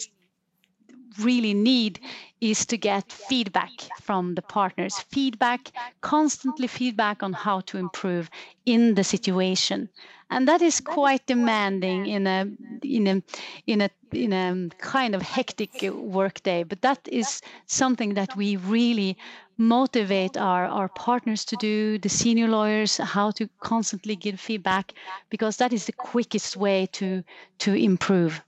really 1.18 1.54
need 1.54 1.98
is 2.40 2.64
to 2.66 2.76
get 2.76 3.10
feedback 3.10 3.72
from 4.00 4.34
the 4.34 4.42
partners 4.42 4.98
feedback 5.10 5.72
constantly 6.00 6.68
feedback 6.68 7.22
on 7.22 7.32
how 7.32 7.60
to 7.60 7.76
improve 7.76 8.30
in 8.66 8.94
the 8.94 9.02
situation 9.02 9.88
and 10.30 10.46
that 10.48 10.62
is 10.62 10.80
quite 10.80 11.26
demanding 11.26 12.06
in 12.06 12.26
a 12.26 12.46
in 12.82 13.06
a 13.06 13.22
in 13.66 13.80
a 13.80 13.90
in 14.12 14.32
a 14.32 14.68
kind 14.78 15.14
of 15.14 15.22
hectic 15.22 15.82
workday 15.92 16.62
but 16.62 16.80
that 16.82 16.98
is 17.10 17.40
something 17.66 18.14
that 18.14 18.36
we 18.36 18.56
really 18.56 19.16
motivate 19.58 20.36
our, 20.36 20.66
our 20.66 20.88
partners 20.88 21.44
to 21.44 21.56
do 21.56 21.98
the 21.98 22.08
senior 22.08 22.46
lawyers 22.48 22.96
how 22.98 23.30
to 23.32 23.48
constantly 23.60 24.14
give 24.14 24.38
feedback 24.38 24.94
because 25.30 25.56
that 25.56 25.72
is 25.72 25.86
the 25.86 25.92
quickest 25.92 26.56
way 26.56 26.86
to 26.92 27.22
to 27.58 27.74
improve. 27.74 28.42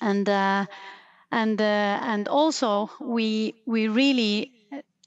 and 0.00 0.28
uh, 0.28 0.64
and 1.32 1.60
uh, 1.60 1.98
and 2.02 2.28
also 2.28 2.90
we 3.00 3.54
we 3.66 3.88
really 3.88 4.59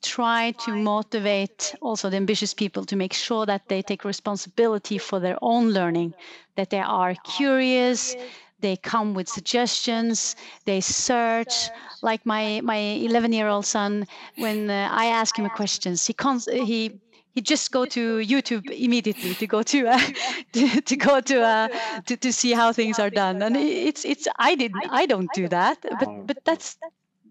try 0.03 0.51
to 0.59 0.71
motivate 0.75 1.75
also 1.81 2.09
the 2.09 2.17
ambitious 2.17 2.53
people 2.53 2.85
to 2.85 2.95
make 2.95 3.13
sure 3.13 3.45
that 3.45 3.67
they 3.69 3.81
take 3.81 4.05
responsibility 4.05 4.97
for 4.99 5.19
their 5.19 5.37
own 5.41 5.71
learning 5.71 6.13
that 6.55 6.69
they 6.69 6.79
are 6.79 7.15
curious 7.23 8.15
they 8.59 8.77
come 8.77 9.13
with 9.13 9.27
suggestions 9.29 10.35
they 10.65 10.81
search 10.81 11.71
like 12.01 12.25
my 12.25 12.61
my 12.63 12.77
11 12.77 13.33
year 13.33 13.47
old 13.47 13.65
son 13.65 14.05
when 14.35 14.69
uh, 14.69 14.89
i 14.91 15.05
ask 15.07 15.37
him 15.39 15.45
a 15.45 15.49
question 15.49 15.95
he 16.07 16.13
cons- 16.13 16.49
he 16.51 16.99
he 17.33 17.41
just 17.41 17.71
go 17.71 17.85
to 17.87 18.17
YouTube 18.19 18.69
immediately 18.69 19.35
to 19.35 19.47
go 19.47 19.63
to 19.63 19.87
uh, 19.87 19.99
to, 20.53 20.81
to, 20.81 20.95
go 20.95 21.19
to, 21.21 21.41
uh, 21.41 21.69
to 22.05 22.15
to 22.17 22.31
see 22.31 22.51
how 22.53 22.71
things 22.71 22.99
are 22.99 23.09
done. 23.09 23.41
And 23.41 23.57
it's 23.57 24.05
it's 24.05 24.27
I 24.37 24.55
didn't 24.55 24.85
I 24.89 25.05
don't 25.07 25.31
do 25.31 25.47
that, 25.49 25.77
but 25.97 26.09
but 26.25 26.37
that's 26.45 26.77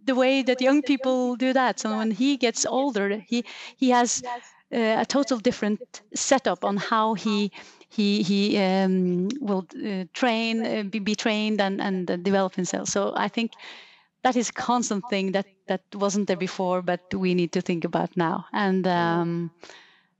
the 0.04 0.14
way 0.14 0.42
that 0.42 0.60
young 0.60 0.82
people 0.82 1.36
do 1.36 1.52
that. 1.52 1.80
So 1.80 1.96
when 1.96 2.10
he 2.10 2.36
gets 2.36 2.64
older, 2.66 3.18
he 3.28 3.44
he 3.76 3.90
has 3.90 4.22
uh, 4.72 4.96
a 5.00 5.06
total 5.06 5.38
different 5.38 5.80
setup 6.14 6.64
on 6.64 6.76
how 6.76 7.14
he 7.14 7.50
he 7.88 8.22
he 8.22 8.58
um, 8.58 9.28
will 9.40 9.66
uh, 9.84 10.04
train, 10.12 10.64
uh, 10.64 10.82
be, 10.84 10.98
be 10.98 11.14
trained, 11.14 11.60
and 11.60 11.80
and 11.80 12.06
develop 12.22 12.54
himself. 12.54 12.88
So 12.88 13.12
I 13.16 13.28
think 13.28 13.52
that 14.22 14.36
is 14.36 14.50
a 14.50 14.52
constant 14.52 15.08
thing 15.08 15.32
that 15.32 15.46
that 15.66 15.82
wasn't 15.94 16.26
there 16.28 16.36
before, 16.36 16.82
but 16.82 17.00
we 17.14 17.34
need 17.34 17.52
to 17.52 17.60
think 17.60 17.84
about 17.84 18.16
now. 18.16 18.46
And 18.52 18.86
um, 18.86 19.50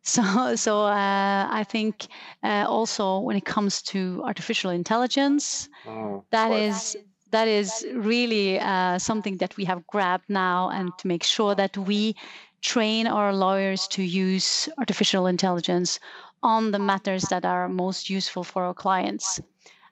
so, 0.03 0.55
so 0.57 0.83
uh, 0.85 1.47
I 1.51 1.64
think 1.68 2.07
uh, 2.42 2.64
also 2.68 3.21
when 3.21 3.37
it 3.37 3.45
comes 3.45 3.83
to 3.83 4.23
artificial 4.25 4.71
intelligence, 4.71 5.68
oh, 5.87 6.25
that 6.31 6.53
is 6.53 6.97
that 7.33 7.49
is 7.49 7.85
really 7.92 8.61
uh, 8.61 8.99
something 8.99 9.38
that 9.38 9.57
we 9.57 9.64
have 9.64 9.87
grabbed 9.87 10.29
now, 10.29 10.71
and 10.71 10.92
to 10.99 11.09
make 11.09 11.25
sure 11.25 11.55
that 11.55 11.77
we 11.77 12.14
train 12.61 13.07
our 13.07 13.35
lawyers 13.35 13.88
to 13.88 14.03
use 14.03 14.68
artificial 14.79 15.27
intelligence 15.27 15.99
on 16.42 16.71
the 16.71 16.79
matters 16.79 17.25
that 17.25 17.45
are 17.45 17.68
most 17.68 18.09
useful 18.09 18.45
for 18.45 18.64
our 18.64 18.75
clients, 18.75 19.40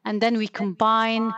and 0.04 0.20
then 0.20 0.38
we 0.38 0.48
combine 0.48 1.32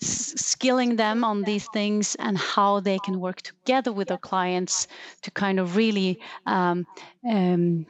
skilling 0.00 0.96
them 0.96 1.24
on 1.24 1.42
these 1.42 1.66
things 1.72 2.14
and 2.20 2.38
how 2.38 2.80
they 2.80 2.98
can 3.00 3.18
work 3.18 3.42
together 3.42 3.92
with 3.92 4.10
our 4.10 4.18
clients 4.18 4.86
to 5.22 5.30
kind 5.32 5.58
of 5.58 5.76
really 5.76 6.20
um, 6.46 6.86
um, 7.28 7.84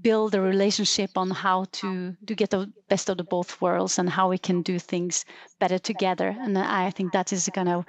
build 0.00 0.34
a 0.34 0.40
relationship 0.40 1.10
on 1.16 1.30
how 1.30 1.64
to 1.72 2.16
to 2.26 2.34
get 2.34 2.50
the 2.50 2.70
best 2.88 3.08
of 3.10 3.16
the 3.16 3.24
both 3.24 3.60
worlds 3.60 3.98
and 3.98 4.08
how 4.08 4.28
we 4.28 4.38
can 4.38 4.62
do 4.62 4.78
things 4.78 5.24
better 5.58 5.78
together 5.78 6.36
and 6.40 6.56
i 6.58 6.90
think 6.90 7.12
that 7.12 7.32
is 7.32 7.48
a 7.48 7.50
kind 7.50 7.68
of 7.68 7.84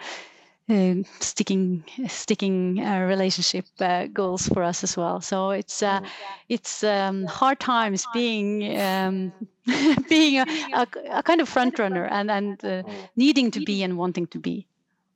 uh, 0.69 0.95
sticking 1.19 1.83
sticking 2.07 2.79
uh, 2.79 2.99
relationship 2.99 3.65
uh, 3.79 4.05
goals 4.07 4.47
for 4.47 4.61
us 4.61 4.83
as 4.83 4.95
well. 4.95 5.19
So 5.19 5.49
it's 5.49 5.81
uh, 5.81 5.99
it's 6.47 6.83
um, 6.83 7.25
hard 7.25 7.59
times 7.59 8.05
being 8.13 8.79
um, 8.79 9.33
being 10.09 10.37
a, 10.37 10.45
a, 10.73 10.87
a, 11.09 11.23
kind 11.23 11.41
of 11.41 11.49
front 11.49 11.79
runner 11.79 12.05
and 12.05 12.29
and 12.29 12.63
uh, 12.63 12.83
needing 13.15 13.49
to 13.51 13.61
be 13.61 13.81
and 13.81 13.97
wanting 13.97 14.27
to 14.27 14.39
be. 14.39 14.67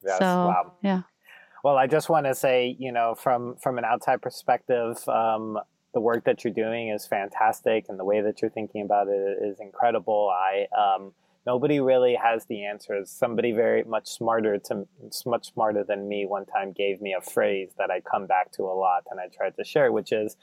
Yes, 0.04 0.18
so 0.18 0.26
wow. 0.26 0.74
yeah. 0.82 1.02
Well, 1.64 1.78
I 1.78 1.88
just 1.88 2.10
want 2.10 2.26
to 2.26 2.34
say, 2.36 2.76
you 2.80 2.92
know, 2.92 3.16
from 3.16 3.56
from 3.62 3.78
an 3.78 3.86
outside 3.86 4.22
perspective, 4.22 5.08
um, 5.08 5.60
the 5.94 6.00
work 6.00 6.26
that 6.26 6.44
you're 6.44 6.54
doing 6.54 6.90
is 6.90 7.06
fantastic, 7.06 7.86
and 7.90 8.00
the 8.00 8.06
way 8.06 8.22
that 8.22 8.42
you're 8.42 8.52
thinking 8.52 8.82
about 8.82 9.08
it 9.08 9.38
is 9.42 9.60
incredible. 9.60 10.32
I 10.32 10.68
um, 10.76 11.14
nobody 11.46 11.80
really 11.80 12.16
has 12.16 12.46
the 12.46 12.66
answers. 12.66 13.10
Somebody 13.10 13.52
very 13.52 13.84
much 13.84 14.08
smarter 14.08 14.58
to 14.66 14.88
much 15.26 15.52
smarter 15.54 15.84
than 15.84 16.08
me 16.08 16.26
one 16.26 16.46
time 16.46 16.72
gave 16.72 17.02
me 17.02 17.16
a 17.18 17.22
phrase 17.22 17.72
that 17.78 17.92
I 17.92 18.02
come 18.02 18.28
back 18.28 18.52
to 18.54 18.64
a 18.64 18.74
lot, 18.74 19.04
and 19.10 19.20
I 19.20 19.28
tried 19.36 19.56
to 19.58 19.64
share, 19.64 19.92
which 19.92 20.12
is, 20.12 20.38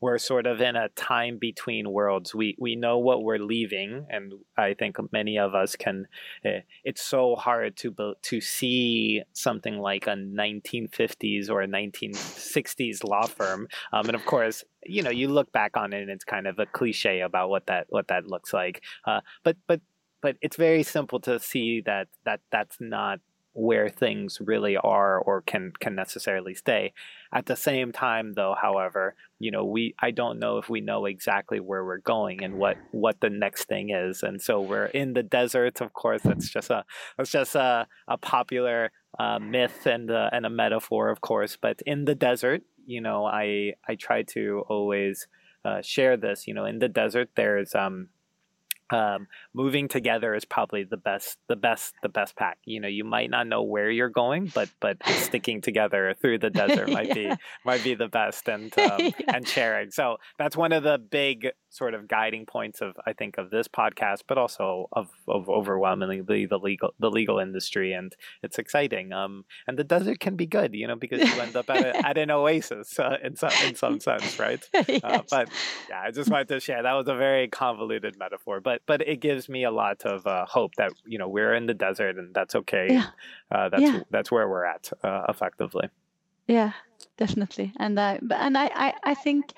we're 0.00 0.18
sort 0.18 0.46
of 0.46 0.60
in 0.60 0.76
a 0.76 0.88
time 0.90 1.38
between 1.38 1.90
worlds. 1.90 2.34
We 2.34 2.56
we 2.58 2.76
know 2.76 2.98
what 2.98 3.22
we're 3.22 3.38
leaving, 3.38 4.06
and 4.08 4.32
I 4.56 4.74
think 4.74 4.96
many 5.12 5.38
of 5.38 5.54
us 5.54 5.76
can. 5.76 6.06
Eh, 6.44 6.60
it's 6.84 7.02
so 7.02 7.36
hard 7.36 7.76
to 7.78 8.14
to 8.22 8.40
see 8.40 9.22
something 9.32 9.78
like 9.78 10.06
a 10.06 10.16
1950s 10.16 11.50
or 11.50 11.62
a 11.62 11.68
1960s 11.68 13.04
law 13.04 13.26
firm, 13.26 13.68
um, 13.92 14.06
and 14.06 14.14
of 14.14 14.24
course, 14.24 14.64
you 14.84 15.02
know, 15.02 15.10
you 15.10 15.28
look 15.28 15.52
back 15.52 15.76
on 15.76 15.92
it, 15.92 16.02
and 16.02 16.10
it's 16.10 16.24
kind 16.24 16.46
of 16.46 16.58
a 16.58 16.66
cliche 16.66 17.20
about 17.20 17.50
what 17.50 17.66
that 17.66 17.86
what 17.90 18.08
that 18.08 18.26
looks 18.26 18.52
like. 18.52 18.82
Uh, 19.06 19.20
but 19.44 19.56
but 19.66 19.80
but 20.26 20.36
it's 20.40 20.56
very 20.56 20.82
simple 20.82 21.20
to 21.20 21.38
see 21.38 21.80
that 21.86 22.08
that 22.24 22.40
that's 22.50 22.78
not 22.80 23.20
where 23.52 23.88
things 23.88 24.38
really 24.40 24.76
are 24.76 25.20
or 25.20 25.40
can 25.42 25.72
can 25.78 25.94
necessarily 25.94 26.52
stay. 26.52 26.92
At 27.32 27.46
the 27.46 27.54
same 27.54 27.92
time 27.92 28.32
though, 28.32 28.56
however, 28.60 29.14
you 29.38 29.52
know, 29.52 29.64
we 29.64 29.94
I 30.00 30.10
don't 30.10 30.40
know 30.40 30.58
if 30.58 30.68
we 30.68 30.80
know 30.80 31.04
exactly 31.06 31.60
where 31.60 31.84
we're 31.84 31.98
going 32.16 32.42
and 32.42 32.54
what 32.54 32.76
what 32.90 33.20
the 33.20 33.30
next 33.30 33.68
thing 33.68 33.90
is. 33.90 34.24
And 34.24 34.42
so 34.42 34.60
we're 34.60 34.86
in 34.86 35.12
the 35.12 35.22
desert, 35.22 35.80
of 35.80 35.92
course, 35.92 36.22
that's 36.24 36.48
just 36.48 36.70
a 36.70 36.84
that's 37.16 37.30
just 37.30 37.54
a, 37.54 37.86
a 38.08 38.18
popular 38.18 38.90
uh, 39.20 39.38
myth 39.38 39.86
and 39.86 40.10
and 40.10 40.44
a 40.44 40.50
metaphor, 40.50 41.08
of 41.08 41.20
course, 41.20 41.56
but 41.56 41.80
in 41.86 42.04
the 42.04 42.16
desert, 42.16 42.62
you 42.84 43.00
know, 43.00 43.26
I 43.26 43.74
I 43.88 43.94
try 43.94 44.24
to 44.34 44.64
always 44.68 45.28
uh, 45.64 45.82
share 45.82 46.16
this, 46.16 46.48
you 46.48 46.54
know, 46.54 46.64
in 46.64 46.80
the 46.80 46.88
desert 46.88 47.28
there's 47.36 47.76
um 47.76 48.08
um, 48.90 49.26
moving 49.54 49.88
together 49.88 50.34
is 50.34 50.44
probably 50.44 50.84
the 50.84 50.96
best 50.96 51.38
the 51.48 51.56
best 51.56 51.94
the 52.02 52.08
best 52.08 52.36
pack 52.36 52.58
you 52.64 52.80
know 52.80 52.88
you 52.88 53.04
might 53.04 53.30
not 53.30 53.46
know 53.46 53.62
where 53.62 53.90
you're 53.90 54.08
going 54.08 54.50
but 54.54 54.68
but 54.80 54.96
sticking 55.06 55.60
together 55.60 56.14
through 56.20 56.38
the 56.38 56.50
desert 56.60 56.90
might 56.90 57.08
yeah. 57.08 57.14
be 57.14 57.42
might 57.64 57.82
be 57.82 57.94
the 57.94 58.08
best 58.08 58.48
and 58.48 58.76
um, 58.78 59.00
yeah. 59.00 59.10
and 59.34 59.46
sharing 59.48 59.90
so 59.90 60.16
that's 60.38 60.56
one 60.56 60.72
of 60.72 60.82
the 60.82 60.98
big 60.98 61.48
sort 61.76 61.94
of 61.94 62.08
guiding 62.08 62.46
points 62.46 62.80
of 62.80 62.96
I 63.06 63.12
think 63.12 63.38
of 63.38 63.50
this 63.50 63.68
podcast, 63.68 64.22
but 64.26 64.38
also 64.38 64.88
of, 64.92 65.10
of 65.28 65.48
overwhelmingly 65.48 66.22
the 66.22 66.58
legal 66.58 66.94
the 66.98 67.10
legal 67.10 67.38
industry, 67.38 67.92
and 67.92 68.14
it's 68.42 68.58
exciting. 68.58 69.12
Um, 69.12 69.44
and 69.66 69.78
the 69.78 69.84
desert 69.84 70.18
can 70.18 70.36
be 70.36 70.46
good, 70.46 70.74
you 70.74 70.86
know, 70.86 70.96
because 70.96 71.20
you 71.20 71.40
end 71.40 71.54
up 71.54 71.68
at, 71.70 71.84
a, 71.84 71.96
at 72.06 72.18
an 72.18 72.30
oasis 72.30 72.98
uh, 72.98 73.18
in 73.22 73.36
some 73.36 73.52
in 73.64 73.74
some 73.74 74.00
sense, 74.00 74.38
right? 74.38 74.62
Uh, 74.74 74.84
yes. 74.88 75.00
uh, 75.04 75.22
but 75.30 75.48
yeah, 75.88 76.00
I 76.00 76.10
just 76.10 76.30
wanted 76.30 76.48
to 76.48 76.60
share 76.60 76.82
that 76.82 76.92
was 76.94 77.08
a 77.08 77.14
very 77.14 77.48
convoluted 77.48 78.16
metaphor, 78.18 78.60
but 78.60 78.75
but 78.86 79.06
it 79.06 79.20
gives 79.20 79.48
me 79.48 79.64
a 79.64 79.70
lot 79.70 80.02
of 80.04 80.26
uh, 80.26 80.44
hope 80.46 80.74
that 80.76 80.92
you 81.04 81.18
know 81.18 81.28
we're 81.28 81.54
in 81.54 81.66
the 81.66 81.74
desert 81.74 82.16
and 82.16 82.34
that's 82.34 82.54
okay. 82.54 82.88
Yeah. 82.90 83.06
Uh, 83.50 83.68
that's 83.68 83.82
yeah. 83.82 84.00
that's 84.10 84.30
where 84.30 84.48
we're 84.48 84.64
at 84.64 84.90
uh, 85.02 85.22
effectively. 85.28 85.88
Yeah, 86.46 86.72
definitely, 87.16 87.72
and 87.78 87.98
I 87.98 88.20
and 88.30 88.56
I 88.56 88.70
I, 88.74 88.94
I 89.02 89.14
think 89.14 89.52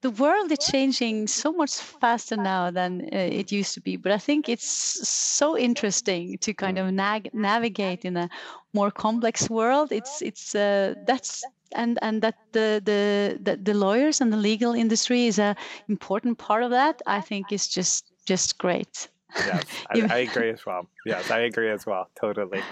the 0.00 0.10
world 0.10 0.52
is 0.52 0.58
changing 0.58 1.26
so 1.26 1.52
much 1.52 1.74
faster 1.74 2.36
now 2.36 2.70
than 2.70 3.02
uh, 3.12 3.16
it 3.16 3.50
used 3.50 3.74
to 3.74 3.80
be 3.80 3.96
but 3.96 4.12
i 4.12 4.18
think 4.18 4.48
it's 4.48 5.08
so 5.08 5.58
interesting 5.58 6.38
to 6.38 6.54
kind 6.54 6.78
of 6.78 6.92
nag- 6.92 7.30
navigate 7.34 8.04
in 8.04 8.16
a 8.16 8.28
more 8.72 8.90
complex 8.90 9.50
world 9.50 9.90
it's 9.90 10.22
it's 10.22 10.54
uh, 10.54 10.94
that's 11.06 11.42
and 11.72 11.98
and 12.00 12.22
that 12.22 12.36
the, 12.52 12.80
the 12.84 13.38
the 13.42 13.56
the 13.56 13.74
lawyers 13.74 14.20
and 14.20 14.32
the 14.32 14.36
legal 14.36 14.72
industry 14.72 15.26
is 15.26 15.38
a 15.38 15.56
important 15.88 16.38
part 16.38 16.62
of 16.62 16.70
that 16.70 17.02
i 17.06 17.20
think 17.20 17.52
is 17.52 17.66
just 17.68 18.12
just 18.28 18.58
great. 18.58 19.08
Yes 19.46 19.64
I, 19.90 20.06
I 20.10 20.18
agree 20.18 20.50
as 20.50 20.64
well. 20.66 20.86
Yes 21.06 21.30
i 21.30 21.40
agree 21.40 21.70
as 21.70 21.86
well 21.86 22.10
totally 22.20 22.62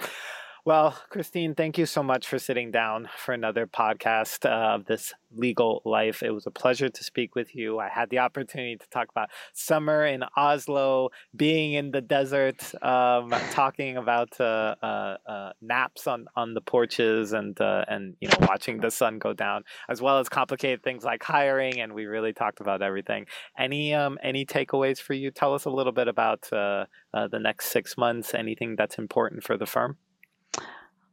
well, 0.66 0.98
Christine, 1.10 1.54
thank 1.54 1.78
you 1.78 1.86
so 1.86 2.02
much 2.02 2.26
for 2.26 2.40
sitting 2.40 2.72
down 2.72 3.08
for 3.16 3.32
another 3.32 3.68
podcast 3.68 4.44
uh, 4.44 4.74
of 4.74 4.86
this 4.86 5.14
legal 5.32 5.80
life. 5.84 6.24
It 6.24 6.32
was 6.32 6.44
a 6.44 6.50
pleasure 6.50 6.88
to 6.88 7.04
speak 7.04 7.36
with 7.36 7.54
you. 7.54 7.78
I 7.78 7.88
had 7.88 8.10
the 8.10 8.18
opportunity 8.18 8.74
to 8.74 8.88
talk 8.88 9.08
about 9.08 9.30
summer 9.52 10.04
in 10.04 10.24
Oslo, 10.36 11.10
being 11.36 11.74
in 11.74 11.92
the 11.92 12.00
desert, 12.00 12.74
um, 12.82 13.30
talking 13.52 13.96
about 13.96 14.40
uh, 14.40 14.74
uh, 14.82 15.16
uh 15.24 15.52
naps 15.62 16.08
on, 16.08 16.26
on 16.34 16.54
the 16.54 16.60
porches, 16.60 17.32
and 17.32 17.60
uh, 17.60 17.84
and 17.86 18.16
you 18.20 18.26
know 18.26 18.38
watching 18.40 18.80
the 18.80 18.90
sun 18.90 19.20
go 19.20 19.32
down, 19.32 19.62
as 19.88 20.02
well 20.02 20.18
as 20.18 20.28
complicated 20.28 20.82
things 20.82 21.04
like 21.04 21.22
hiring. 21.22 21.80
And 21.80 21.92
we 21.94 22.06
really 22.06 22.32
talked 22.32 22.60
about 22.60 22.82
everything. 22.82 23.26
Any 23.56 23.94
um, 23.94 24.18
any 24.20 24.44
takeaways 24.44 24.98
for 24.98 25.14
you? 25.14 25.30
Tell 25.30 25.54
us 25.54 25.64
a 25.64 25.70
little 25.70 25.92
bit 25.92 26.08
about 26.08 26.52
uh, 26.52 26.86
the 27.12 27.38
next 27.38 27.66
six 27.70 27.96
months. 27.96 28.34
Anything 28.34 28.74
that's 28.74 28.98
important 28.98 29.44
for 29.44 29.56
the 29.56 29.66
firm. 29.66 29.98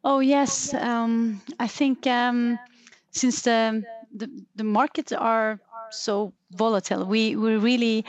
Oh 0.03 0.19
yes, 0.19 0.73
um, 0.73 1.41
I 1.59 1.67
think 1.67 2.05
um, 2.07 2.59
since 3.11 3.41
the, 3.43 3.83
the, 4.13 4.29
the 4.55 4.63
markets 4.63 5.13
are 5.13 5.59
so 5.91 6.33
volatile, 6.51 7.05
we 7.05 7.35
we 7.35 7.55
really 7.55 8.05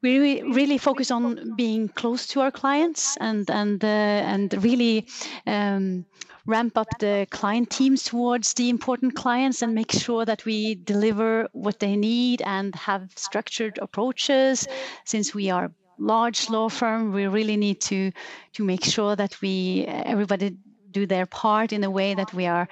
we 0.00 0.42
really, 0.42 0.78
focus 0.78 1.10
on 1.10 1.54
being 1.56 1.88
close 1.88 2.26
to 2.28 2.40
our 2.40 2.50
clients 2.50 3.16
and 3.20 3.50
and 3.50 3.84
uh, 3.84 3.86
and 4.32 4.62
really 4.64 5.06
um, 5.46 6.06
ramp 6.46 6.78
up 6.78 6.86
the 6.98 7.26
client 7.30 7.68
teams 7.68 8.04
towards 8.04 8.54
the 8.54 8.70
important 8.70 9.14
clients 9.14 9.60
and 9.60 9.74
make 9.74 9.92
sure 9.92 10.24
that 10.24 10.44
we 10.46 10.76
deliver 10.76 11.48
what 11.52 11.80
they 11.80 11.96
need 11.96 12.40
and 12.42 12.74
have 12.74 13.10
structured 13.16 13.78
approaches. 13.82 14.66
Since 15.04 15.34
we 15.34 15.50
are 15.50 15.72
large 15.98 16.48
law 16.48 16.68
firm, 16.68 17.12
we 17.12 17.26
really 17.26 17.56
need 17.56 17.80
to 17.82 18.12
to 18.52 18.64
make 18.64 18.84
sure 18.84 19.16
that 19.16 19.40
we 19.42 19.84
everybody 19.88 20.56
do 20.90 21.06
their 21.06 21.26
part 21.26 21.72
in 21.72 21.84
a 21.84 21.90
way 21.90 22.14
that 22.14 22.32
we 22.34 22.46
are 22.46 22.68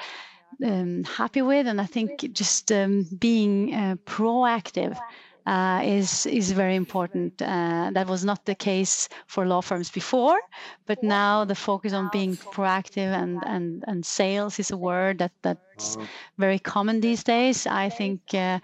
um, 0.64 1.04
happy 1.04 1.42
with. 1.42 1.66
And 1.66 1.80
I 1.80 1.86
think 1.86 2.32
just 2.32 2.72
um, 2.72 3.06
being 3.18 3.74
uh, 3.74 3.96
proactive 4.06 4.98
uh, 5.46 5.80
is 5.84 6.26
is 6.26 6.50
very 6.52 6.74
important. 6.74 7.40
Uh, 7.40 7.90
that 7.92 8.08
was 8.08 8.24
not 8.24 8.44
the 8.44 8.54
case 8.54 9.08
for 9.26 9.46
law 9.46 9.60
firms 9.60 9.90
before, 9.90 10.38
but 10.86 11.02
now 11.02 11.44
the 11.44 11.54
focus 11.54 11.92
on 11.92 12.10
being 12.12 12.36
proactive 12.36 13.14
and 13.14 13.42
and 13.46 13.84
and 13.86 14.04
sales 14.04 14.58
is 14.58 14.70
a 14.72 14.76
word 14.76 15.18
that 15.18 15.32
that's 15.42 15.96
very 16.38 16.58
common 16.58 17.00
these 17.00 17.22
days. 17.22 17.66
I 17.66 17.88
think 17.88 18.20
uh, 18.34 18.58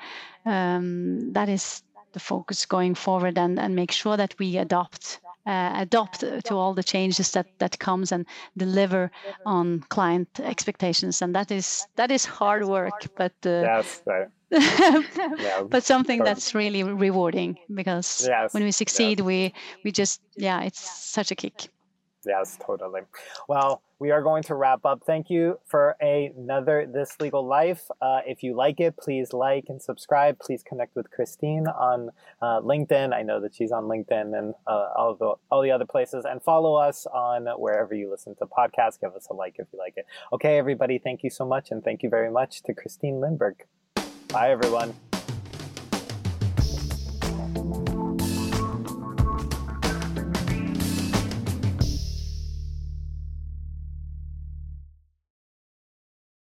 um, 0.45 1.33
that 1.33 1.49
is 1.49 1.83
the 2.13 2.21
focus 2.21 2.67
going 2.67 2.97
forward, 2.97 3.39
and 3.39 3.61
and 3.61 3.77
make 3.77 3.93
sure 3.93 4.17
that 4.17 4.35
we 4.39 4.59
adopt 4.59 5.21
uh, 5.47 5.73
adopt 5.77 6.21
to 6.21 6.55
all 6.55 6.75
the 6.75 6.83
changes 6.83 7.33
that 7.33 7.47
that 7.59 7.79
comes 7.79 8.13
and 8.13 8.27
deliver 8.57 9.11
on 9.45 9.81
client 9.89 10.29
expectations. 10.41 11.23
And 11.23 11.35
that 11.35 11.51
is 11.51 11.87
that 11.97 12.11
is 12.11 12.25
hard 12.25 12.65
work 12.65 13.09
but 13.17 13.33
uh, 13.47 13.63
yes, 13.63 14.03
yeah, 14.53 15.63
but 15.69 15.83
something 15.83 16.23
that's 16.23 16.55
really 16.55 16.83
rewarding 16.83 17.59
because 17.75 18.27
yes, 18.29 18.53
when 18.53 18.63
we 18.63 18.71
succeed 18.71 19.19
yes. 19.19 19.27
we 19.27 19.55
we 19.85 19.91
just 19.91 20.21
yeah 20.37 20.63
it's 20.63 20.81
such 20.81 21.31
a 21.31 21.35
kick 21.35 21.72
Yes, 22.27 22.59
totally. 22.65 23.03
Well, 23.49 23.83
we 23.99 24.11
are 24.11 24.23
going 24.23 24.43
to 24.45 24.55
wrap 24.55 24.85
up. 24.85 25.03
Thank 25.07 25.31
you 25.31 25.59
for 25.67 25.97
another 26.01 26.87
This 26.93 27.17
Legal 27.21 27.47
Life. 27.47 27.85
Uh, 28.01 28.21
if 28.27 28.43
you 28.43 28.57
like 28.57 28.81
it, 28.81 28.97
please 28.97 29.33
like 29.33 29.67
and 29.69 29.81
subscribe. 29.81 30.39
Please 30.39 30.63
connect 30.63 30.97
with 30.97 31.11
Christine 31.11 31.67
on 31.67 32.11
uh, 32.41 32.61
LinkedIn. 32.61 33.13
I 33.13 33.23
know 33.23 33.41
that 33.41 33.55
she's 33.55 33.73
on 33.73 33.85
LinkedIn 33.85 34.37
and 34.37 34.55
uh, 34.67 34.89
all 34.97 35.17
the 35.19 35.35
all 35.51 35.63
the 35.63 35.71
other 35.71 35.87
places. 35.87 36.25
And 36.29 36.43
follow 36.43 36.75
us 36.75 37.07
on 37.07 37.47
wherever 37.59 37.95
you 37.95 38.11
listen 38.11 38.35
to 38.37 38.47
podcasts. 38.47 39.01
Give 39.01 39.15
us 39.15 39.29
a 39.31 39.35
like 39.35 39.57
if 39.59 39.69
you 39.73 39.79
like 39.79 39.95
it. 39.97 40.07
Okay, 40.33 40.59
everybody. 40.59 40.99
Thank 40.99 41.23
you 41.23 41.31
so 41.31 41.45
much, 41.45 41.71
and 41.71 41.83
thank 41.83 42.03
you 42.03 42.09
very 42.09 42.31
much 42.31 42.63
to 42.65 42.75
Christine 42.75 43.21
Lindberg. 43.21 43.61
Bye, 44.29 44.51
everyone. 44.51 44.95